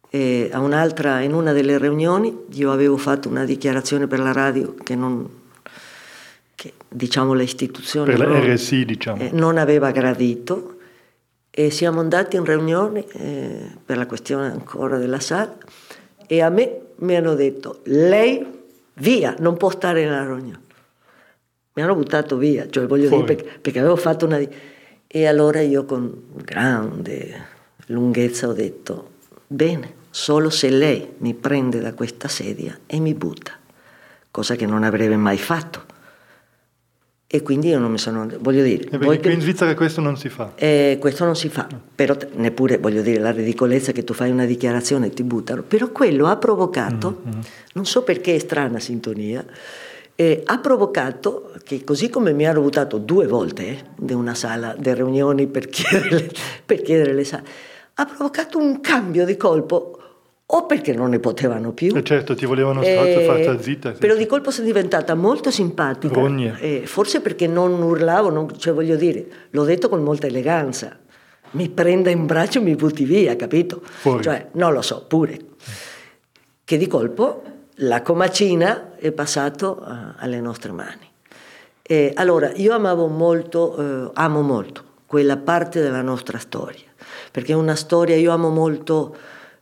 [0.09, 4.73] eh, a un'altra, in una delle riunioni, io avevo fatto una dichiarazione per la radio
[4.73, 5.29] che non,
[6.55, 9.21] che, diciamo l'istituzione per non, RSI, diciamo.
[9.21, 10.77] eh, non aveva gradito
[11.49, 15.57] e siamo andati in riunione eh, per la questione ancora della sala
[16.25, 18.45] e a me mi hanno detto lei
[18.95, 20.65] via, non può stare nella riunione.
[21.73, 23.25] Mi hanno buttato via, cioè voglio Fuori.
[23.25, 24.39] dire perché, perché avevo fatto una...
[25.09, 27.55] E allora io con grande
[27.87, 29.15] lunghezza ho detto
[29.47, 33.51] bene, solo se lei mi prende da questa sedia e mi butta,
[34.31, 35.85] cosa che non avrebbe mai fatto.
[37.29, 38.25] E quindi io non mi sono...
[38.39, 38.97] voglio dire...
[38.97, 40.53] Voi qui in Svizzera questo non si fa.
[40.55, 44.31] eh, questo non si fa, però t- neppure voglio dire la ridicolezza che tu fai
[44.31, 47.23] una dichiarazione e ti buttano, però quello ha provocato,
[47.73, 49.45] non so perché è strana sintonia,
[50.15, 54.73] eh, ha provocato che così come mi hanno buttato due volte eh, in una sala
[54.75, 56.31] di riunioni per chiedere,
[56.65, 57.43] per chiedere le sale,
[57.99, 59.91] ha provocato un cambio di colpo
[60.49, 61.95] o perché non ne potevano più.
[61.95, 63.93] E certo, ti volevano Eh, farti zitta.
[63.93, 63.99] sì.
[63.99, 66.19] Però di colpo sono diventata molto simpatica.
[66.59, 70.97] Eh, forse perché non urlavo, non- cioè voglio dire, l'ho detto con molta eleganza.
[71.51, 73.81] Mi prenda in braccio e mi butti via, capito?
[73.83, 74.23] Fuori.
[74.23, 75.37] Cioè, non lo so, pure.
[76.63, 77.41] Che di colpo
[77.81, 81.09] la comacina è passato eh, alle nostre mani.
[81.81, 83.77] E allora, io amavo molto,
[84.07, 86.83] eh, amo molto quella parte della nostra storia,
[87.31, 89.15] perché è una storia, io amo molto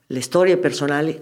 [0.07, 1.21] le storie personali,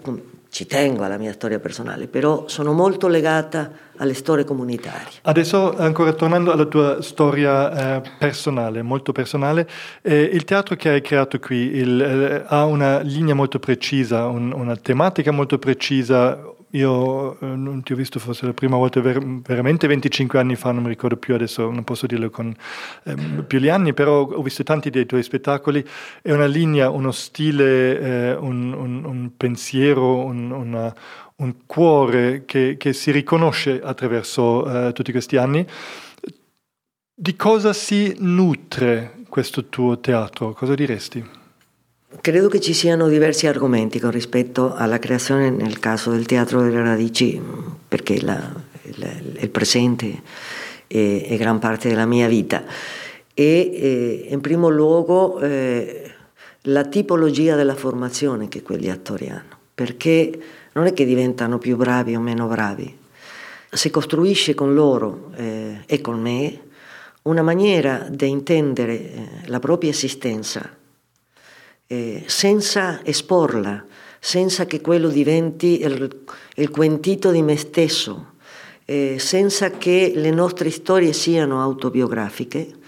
[0.50, 5.20] ci tengo alla mia storia personale, però sono molto legata alle storie comunitarie.
[5.24, 9.68] Adesso, ancora tornando alla tua storia eh, personale, molto personale,
[10.04, 14.54] eh, il teatro che hai creato qui il, eh, ha una linea molto precisa, un-
[14.54, 16.40] una tematica molto precisa.
[16.74, 20.72] Io eh, non ti ho visto forse la prima volta ver- veramente 25 anni fa,
[20.72, 22.52] non mi ricordo più adesso, non posso dirlo con
[23.04, 25.86] ehm, più gli anni, però ho visto tanti dei tuoi spettacoli.
[26.22, 30.94] È una linea, uno stile, eh, un, un- un pensiero, un, una-
[31.38, 35.66] un cuore che, che si riconosce attraverso eh, tutti questi anni.
[37.16, 40.54] Di cosa si nutre questo tuo teatro?
[40.54, 41.43] Cosa diresti?
[42.22, 46.82] Credo che ci siano diversi argomenti con rispetto alla creazione nel caso del teatro delle
[46.82, 47.42] radici,
[47.88, 48.52] perché la-
[48.84, 50.22] il, il presente
[50.88, 52.64] è, è gran parte della mia vita.
[53.34, 56.12] E eh, in primo luogo eh,
[56.64, 60.40] la tipologia della formazione che quegli attori hanno, perché
[60.74, 62.96] non è che diventano più bravi o meno bravi,
[63.70, 66.60] si costruisce con loro eh, e con me
[67.24, 70.82] una maniera di intendere eh, la propria esistenza
[71.88, 73.86] eh, senza esporla,
[74.20, 76.24] senza che quello diventi il,
[76.56, 78.34] il quentito di me stesso,
[78.86, 82.82] eh, senza che le nostre storie siano autobiografiche,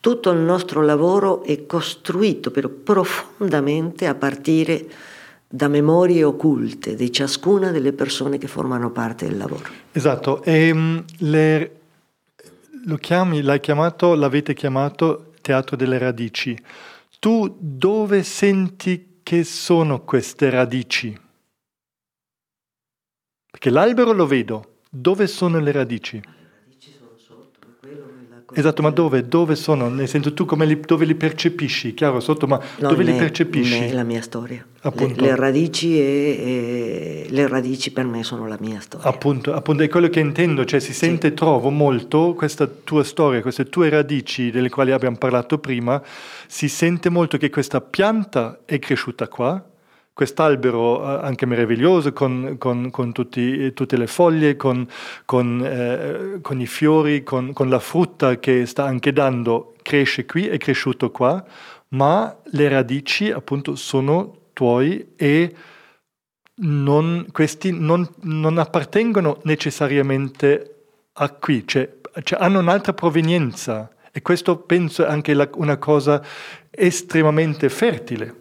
[0.00, 4.86] tutto il nostro lavoro è costruito però profondamente a partire
[5.46, 9.68] da memorie occulte di ciascuna delle persone che formano parte del lavoro.
[9.92, 11.70] Esatto, e mh, le-
[12.86, 16.58] lo chiami, l'hai chiamato, l'avete chiamato teatro delle radici.
[17.22, 21.16] Tu dove senti che sono queste radici?
[23.48, 26.20] Perché l'albero lo vedo, dove sono le radici?
[28.54, 29.26] Esatto, ma dove?
[29.26, 29.88] Dove sono?
[29.88, 31.94] Nel senso tu come li, dove li percepisci?
[31.94, 33.78] Chiaro, sotto, ma No, dove li percepisci?
[33.78, 34.64] me- la mia storia.
[34.74, 35.24] Le, Appunto.
[35.24, 39.06] le radici e, e- le radici per me sono la mia storia.
[39.08, 43.64] Appunto, appunto, è quello che intendo, cioè si sente, trovo molto questa tua storia, queste
[43.64, 46.02] tue radici delle quali abbiamo parlato prima,
[46.46, 49.64] si sente molto che questa pianta è cresciuta qua,
[50.14, 54.86] quest'albero anche meraviglioso con, con- con tutti- tutte le foglie, con,
[55.64, 60.58] eh, con i fiori, con, con la frutta che sta anche dando, cresce qui, è
[60.58, 61.42] cresciuto qua,
[61.88, 65.54] ma le radici appunto sono tuoi e
[66.56, 70.74] non- questi non, non appartengono necessariamente
[71.14, 71.88] a qui, cioè,
[72.22, 76.22] cioè hanno un'altra provenienza e questo penso è anche la- una cosa
[76.70, 78.40] estremamente fertile.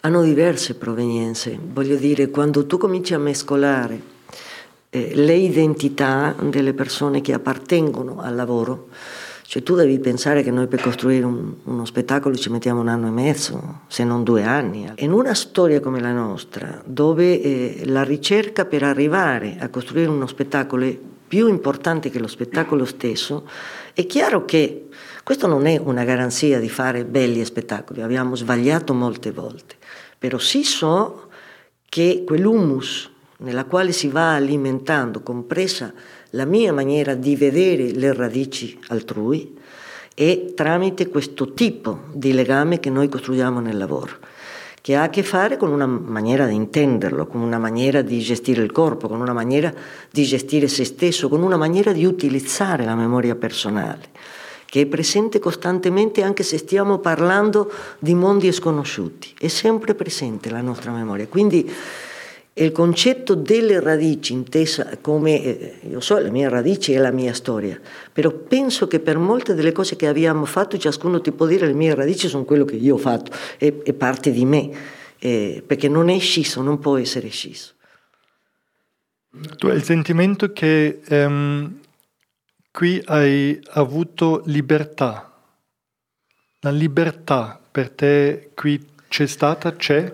[0.00, 4.12] Hanno diverse provenienze, voglio dire, quando tu cominci a mescolare
[4.90, 8.88] eh, le identità delle persone che appartengono al lavoro,
[9.46, 13.08] cioè tu devi pensare che noi per costruire un- uno spettacolo ci mettiamo un anno
[13.08, 14.90] e mezzo, se non due anni.
[14.98, 20.26] In una storia come la nostra, dove eh, la ricerca per arrivare a costruire uno
[20.26, 23.48] spettacolo è più importante che lo spettacolo stesso,
[23.92, 24.83] è chiaro che
[25.24, 29.76] questo non è una garanzia di fare belli spettacoli, abbiamo sbagliato molte volte,
[30.18, 31.28] però sì so
[31.88, 35.92] che quell'humus nella quale si va alimentando, compresa
[36.30, 39.56] la mia maniera di vedere le radici altrui,
[40.14, 44.18] è tramite questo tipo di legame che noi costruiamo nel lavoro,
[44.80, 48.62] che ha a che fare con una maniera di intenderlo, con una maniera di gestire
[48.62, 49.72] il corpo, con una maniera
[50.10, 54.10] di gestire se stesso, con una maniera di utilizzare la memoria personale,
[54.74, 57.70] che è presente costantemente anche se stiamo parlando
[58.00, 61.28] di mondi sconosciuti, è sempre presente la nostra memoria.
[61.28, 61.72] Quindi
[62.54, 67.32] il concetto delle radici, intesa come, eh, io so, le mie radici è la mia
[67.34, 67.80] storia,
[68.12, 71.72] però penso che per molte delle cose che abbiamo fatto ciascuno ti può dire le
[71.72, 74.70] mie radici sono quello che io ho fatto, è, è parte di me,
[75.20, 77.74] eh, perché non è scisso, non può essere scisso.
[79.56, 81.82] Tu hai il sentimento che um,
[82.74, 85.32] qui hai avuto libertà,
[86.58, 90.12] la libertà per te qui c'è stata, c'è?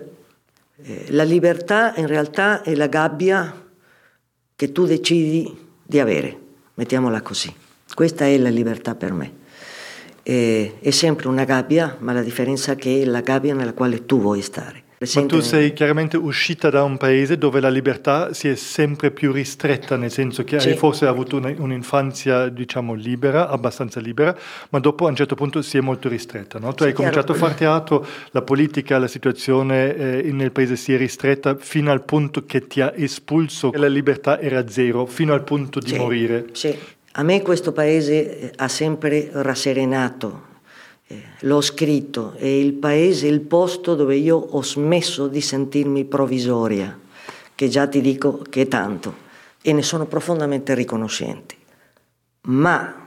[0.83, 3.67] Eh, la libertà in realtà è la gabbia
[4.55, 6.37] che tu decidi di avere,
[6.75, 7.51] mettiamola così.
[7.95, 9.33] Questa è la libertà per me.
[10.21, 14.05] Eh, è sempre una gabbia, ma la differenza è che è la gabbia nella quale
[14.05, 14.83] tu vuoi stare.
[15.01, 19.31] Ma tu sei chiaramente uscita da un paese dove la libertà si è sempre più
[19.31, 20.69] ristretta, nel senso che sì.
[20.69, 24.37] hai forse avuto un'infanzia, diciamo, libera, abbastanza libera,
[24.69, 26.59] ma dopo a un certo punto si è molto ristretta.
[26.59, 26.75] No?
[26.75, 27.45] Tu sì, hai cominciato chiaro.
[27.45, 32.03] a fare teatro, la politica, la situazione eh, nel paese si è ristretta fino al
[32.03, 36.49] punto che ti ha espulso, la libertà era zero, fino al punto di sì, morire.
[36.51, 36.77] Sì.
[37.13, 40.49] A me questo paese eh, ha sempre rasserenato
[41.39, 46.99] l'ho scritto, è il paese, il posto dove io ho smesso di sentirmi provvisoria,
[47.55, 49.15] che già ti dico che è tanto,
[49.61, 51.55] e ne sono profondamente riconoscente.
[52.43, 53.01] Ma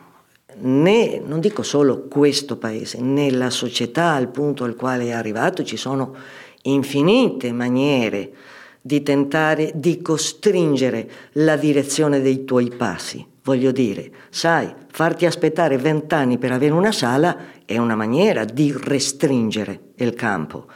[0.56, 5.76] né, non dico solo questo paese, nella società al punto al quale è arrivato ci
[5.76, 6.14] sono
[6.62, 8.32] infinite maniere
[8.80, 13.26] di tentare di costringere la direzione dei tuoi passi.
[13.42, 19.80] Voglio dire, sai, farti aspettare vent'anni per avere una sala è una maniera di restringere
[19.96, 20.66] il campo.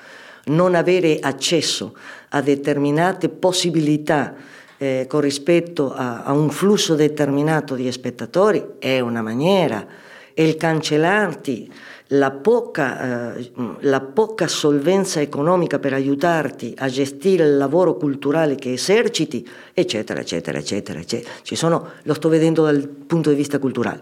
[0.46, 1.96] Non avere accesso
[2.30, 4.34] a determinate possibilità
[4.78, 9.86] eh, con rispetto a, a un flusso determinato di spettatori è una maniera.
[10.32, 11.70] E il cancellarti
[12.12, 18.72] la poca, eh, la poca, solvenza economica per aiutarti a gestire il lavoro culturale che
[18.72, 21.30] eserciti, eccetera, eccetera, eccetera, eccetera.
[21.42, 24.00] Ci sono, lo sto vedendo dal punto di vista culturale.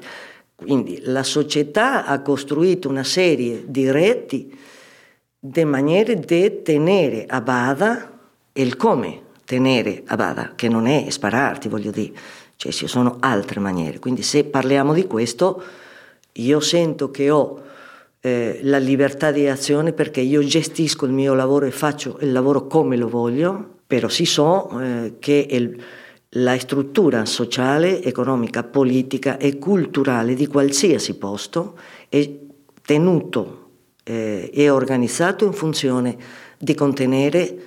[0.57, 4.59] Quindi la società ha costruito una serie di reti
[5.39, 8.19] di maniere di tenere a bada
[8.55, 12.13] il come tenere a bada, che non è spararti, voglio dire,
[12.57, 13.99] cioè ci sono altre maniere.
[13.99, 15.63] Quindi se parliamo di questo,
[16.33, 17.63] io sento che ho
[18.21, 22.67] eh, la libertà di azione perché io gestisco il mio lavoro e faccio il lavoro
[22.67, 25.81] come lo voglio, però si so eh, che il,
[26.31, 32.29] la struttura sociale, economica, politica e culturale di qualsiasi posto è
[32.83, 33.71] tenuto
[34.05, 36.17] eh, e organizzato in funzione
[36.59, 37.59] di contenere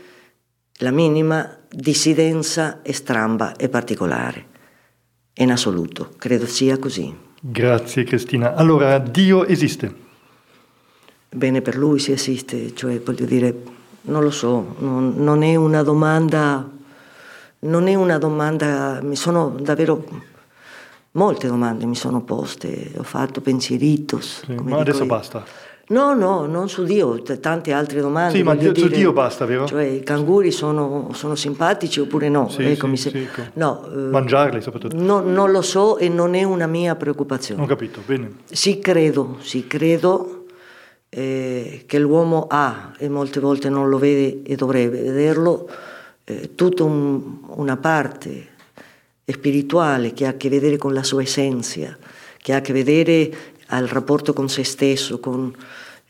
[0.80, 4.48] la minima dissidenza stramba e particolare.
[5.36, 7.16] In assoluto, credo sia così.
[7.40, 8.56] Grazie Cristina.
[8.56, 10.08] Allora, Dio esiste?
[11.30, 13.56] bene per lui si esiste, cioè voglio dire,
[14.04, 16.68] non lo so, non, non, è una domanda,
[17.60, 20.04] non è una domanda, mi sono davvero,
[21.12, 24.44] molte domande mi sono poste, ho fatto pensieritos.
[24.46, 25.08] Sì, ma adesso io.
[25.08, 25.44] basta.
[25.90, 28.38] No, no, non su Dio, tante altre domande.
[28.38, 29.66] Sì, ma Dio, dire, su Dio basta, vero?
[29.66, 32.48] Cioè, i canguri sono, sono simpatici oppure no?
[32.48, 33.10] Sì, ecco, sì, se...
[33.10, 33.42] sì, ecco.
[33.54, 34.96] no eh, Mangiarli soprattutto.
[34.96, 37.64] No, non lo so e non è una mia preoccupazione.
[37.64, 38.32] Ho capito, bene.
[38.52, 40.46] Sì, credo, sì, credo
[41.10, 45.68] eh, che l'uomo ha e molte volte non lo vede e dovrebbe vederlo,
[46.30, 48.48] eh, tutta un, una parte
[49.26, 51.98] spirituale che ha a che vedere con la sua essenza,
[52.38, 53.32] che ha a che vedere
[53.68, 55.52] al rapporto con se stesso, con,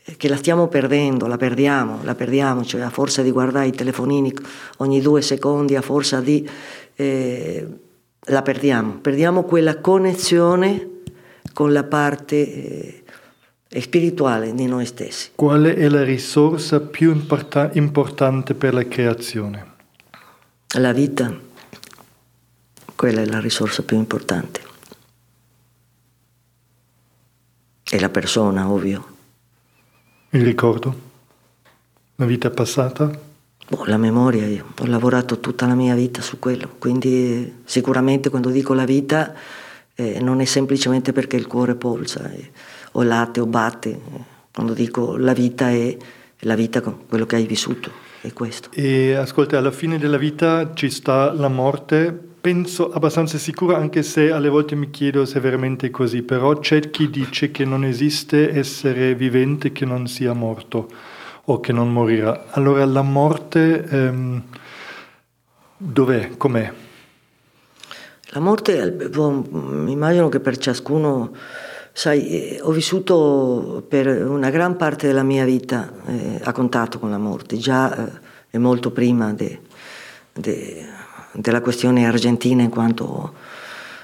[0.03, 3.72] eh, che la stiamo perdendo, la perdiamo, la perdiamo, cioè a forza di guardare i
[3.72, 4.34] telefonini
[4.78, 6.47] ogni due secondi, a forza di...
[6.95, 7.67] Eh,
[8.26, 10.88] la perdiamo, perdiamo quella connessione
[11.53, 13.03] con la parte
[13.70, 15.32] eh, spirituale di noi stessi.
[15.34, 19.68] Qual è la risorsa più importa- importante per la creazione?
[20.78, 21.34] La vita,
[22.95, 24.61] quella è la risorsa più importante.
[27.91, 29.07] E la persona, ovvio.
[30.30, 31.07] Il ricordo?
[32.15, 33.09] La vita passata?
[33.67, 38.49] Boh, la memoria, io ho lavorato tutta la mia vita su quello, quindi sicuramente quando
[38.49, 39.34] dico la vita
[39.95, 42.32] eh, non è semplicemente perché il cuore polsa.
[42.32, 42.51] Eh
[42.93, 43.99] o latte o batte,
[44.53, 45.95] quando dico la vita è
[46.39, 47.91] la vita con quello che hai vissuto,
[48.22, 48.70] è questo.
[48.74, 54.32] E ascolta, alla fine della vita ci sta la morte, penso abbastanza sicuro, anche se
[54.32, 58.51] alle volte mi chiedo se è veramente così, però c'è chi dice che non esiste
[58.51, 60.88] essere vivente che non sia morto
[61.45, 62.45] o che non morirà.
[62.51, 64.43] Allora la morte ehm,
[65.78, 66.32] dov'è?
[66.38, 66.74] Com'è?
[68.32, 69.43] La morte, boh,
[69.88, 71.34] immagino che per ciascuno,
[71.92, 77.10] sai, eh, ho vissuto per una gran parte della mia vita eh, a contatto con
[77.10, 78.10] la morte, già
[78.50, 79.60] eh, molto prima de,
[80.34, 80.86] de,
[81.34, 83.34] della questione argentina in quanto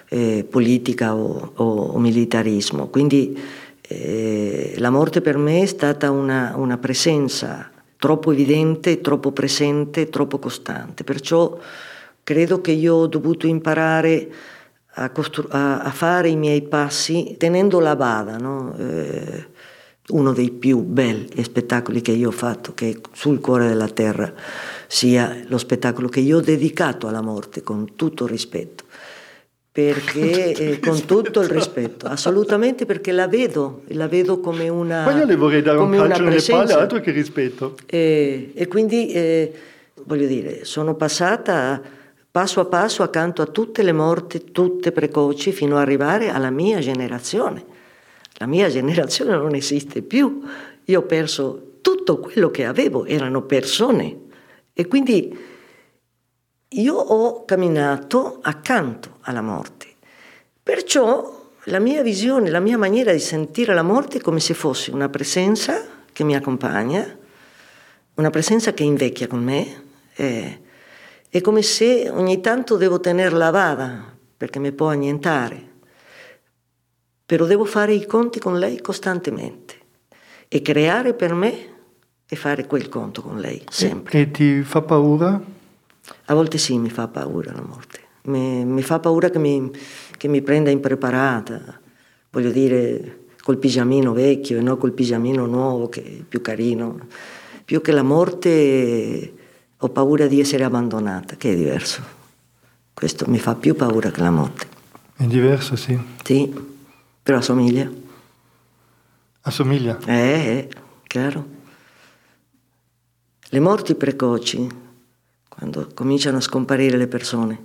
[0.10, 2.88] eh, politica o, o, militarismo.
[2.88, 3.38] Quindi
[3.82, 10.38] eh, la morte per me è stata una, una, presenza troppo evidente, troppo presente, troppo
[10.38, 11.04] costante.
[11.04, 11.58] Perciò
[12.24, 14.30] credo che io ho dovuto imparare
[14.96, 18.76] a, costru- a, a fare i miei passi tenendo la bada, no?
[18.78, 19.46] eh,
[20.10, 24.32] uno dei più belli spettacoli che io ho fatto, che sul cuore della terra
[24.88, 28.84] sia lo spettacolo che io ho dedicato alla morte con tutto il rispetto.
[29.72, 35.04] Perché eh, con tutto il rispetto, assolutamente perché la vedo, la vedo come una.
[35.04, 37.76] Ma io le vorrei dare un calcio nelle palle, altro che rispetto.
[37.86, 39.54] E, e quindi eh,
[40.06, 41.82] voglio dire, sono passata
[42.36, 46.80] passo a passo accanto a tutte le morti, tutte precoci, fino ad arrivare alla mia
[46.80, 47.76] generazione
[48.38, 50.42] la mia generazione non esiste più,
[50.84, 54.24] io ho perso tutto quello che avevo, erano persone.
[54.74, 55.38] E quindi
[56.68, 59.88] io ho camminato accanto alla morte.
[60.62, 64.92] Perciò la mia visione, la mia maniera di sentire la morte è come se fosse
[64.92, 67.18] una presenza che mi accompagna,
[68.16, 69.84] una presenza che invecchia con me.
[70.14, 70.60] È,
[71.38, 75.74] è come se ogni tanto devo tenerla a vada perché mi può annientare
[77.26, 79.76] però devo fare i conti con lei costantemente
[80.48, 81.74] e creare per me
[82.28, 84.18] e fare quel conto con lei, sempre.
[84.18, 85.42] E, e ti fa paura?
[86.26, 88.00] A volte sì, mi fa paura la morte.
[88.24, 89.72] Mi, mi fa paura che mi,
[90.18, 91.80] che mi prenda impreparata,
[92.32, 97.08] voglio dire, col pigiamino vecchio e non col pigiamino nuovo che è più carino.
[97.66, 99.34] Più che la morte
[99.78, 102.02] ho paura di essere abbandonata, che è diverso.
[102.94, 104.68] Questo mi fa più paura che la morte.
[105.16, 106.00] È diverso, sì.
[106.24, 106.74] Sì.
[107.22, 107.92] Però assomiglia.
[109.42, 110.00] Assomiglia?
[110.06, 110.70] Eh, eh,
[111.04, 111.46] chiaro.
[113.50, 114.68] Le morti precoci,
[115.50, 117.64] quando cominciano a scomparire le persone,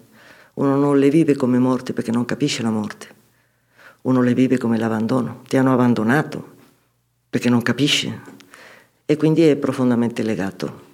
[0.54, 3.08] uno non le vive come morte perché non capisce la morte.
[4.02, 5.42] Uno le vive come l'abbandono.
[5.46, 6.56] Ti hanno abbandonato
[7.30, 8.20] perché non capisce.
[9.06, 10.88] E quindi è profondamente legato.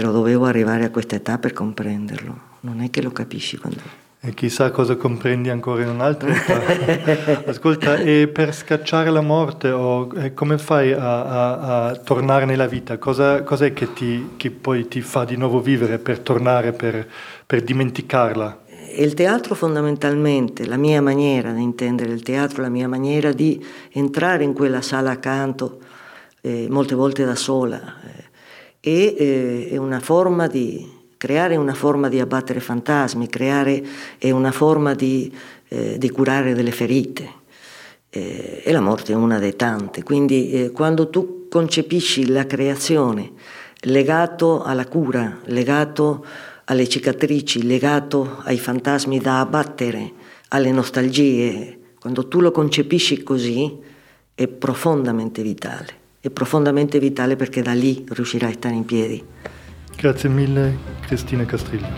[0.00, 2.34] Però dovevo arrivare a questa età per comprenderlo.
[2.60, 3.80] Non è che lo capisci quando...
[4.18, 7.44] E chissà cosa comprendi ancora in un'altra età.
[7.44, 12.96] Ascolta, e per scacciare la morte, o, come fai a, a, a, tornare nella vita?
[12.96, 17.06] Cosa, cos'è che, ti, che, poi ti fa di nuovo vivere per tornare, per,
[17.44, 18.58] per dimenticarla?
[18.96, 24.44] Il teatro fondamentalmente, la mia maniera di intendere il teatro, la mia maniera di entrare
[24.44, 25.78] in quella sala accanto,
[26.40, 28.28] eh, molte volte da sola, eh,
[28.80, 33.84] è, è una forma di creare una forma di abbattere fantasmi, creare
[34.22, 35.30] una forma di,
[35.68, 37.38] eh, di curare delle ferite.
[38.08, 40.02] Eh, e la morte è una delle tante.
[40.02, 43.32] Quindi eh, quando tu concepisci la creazione
[43.82, 46.24] legato alla cura, legato
[46.64, 50.12] alle cicatrici, legato ai fantasmi da abbattere,
[50.48, 53.78] alle nostalgie, quando tu lo concepisci così,
[54.34, 55.99] è profondamente vitale.
[56.22, 59.24] È profondamente vitale perché da lì riuscirai a stare in piedi.
[59.96, 61.88] Grazie mille Cristina Castrillo.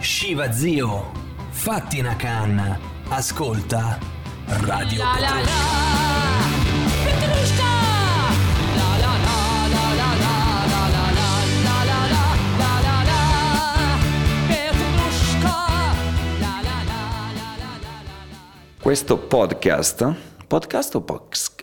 [0.00, 1.12] Shiva zio,
[1.50, 2.76] fatti una canna,
[3.06, 3.96] ascolta
[4.44, 5.76] Radio la, la, la.
[18.80, 20.14] Questo podcast,
[20.48, 21.57] podcast o podcast?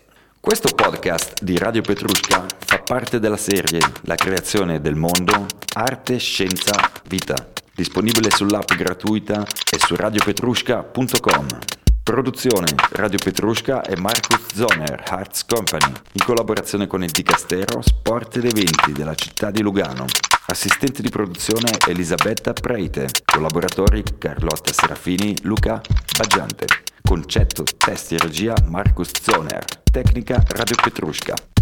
[0.45, 6.91] Questo podcast di Radio Petrushka fa parte della serie La creazione del mondo, arte, scienza,
[7.07, 11.84] vita, disponibile sull'app gratuita e su radiopetrushka.com.
[12.05, 18.45] Produzione Radio Petrushka e Marcus Zoner, Arts Company, in collaborazione con il Dicastero Sport ed
[18.45, 20.05] Eventi della città di Lugano.
[20.45, 25.81] Assistente di produzione Elisabetta Preite, collaboratori Carlotta Serafini, Luca
[26.15, 26.67] Baggiante.
[27.01, 29.65] Concetto, testi e regia Marcus Zoner.
[29.91, 31.54] Tecnica Radio Petrushka.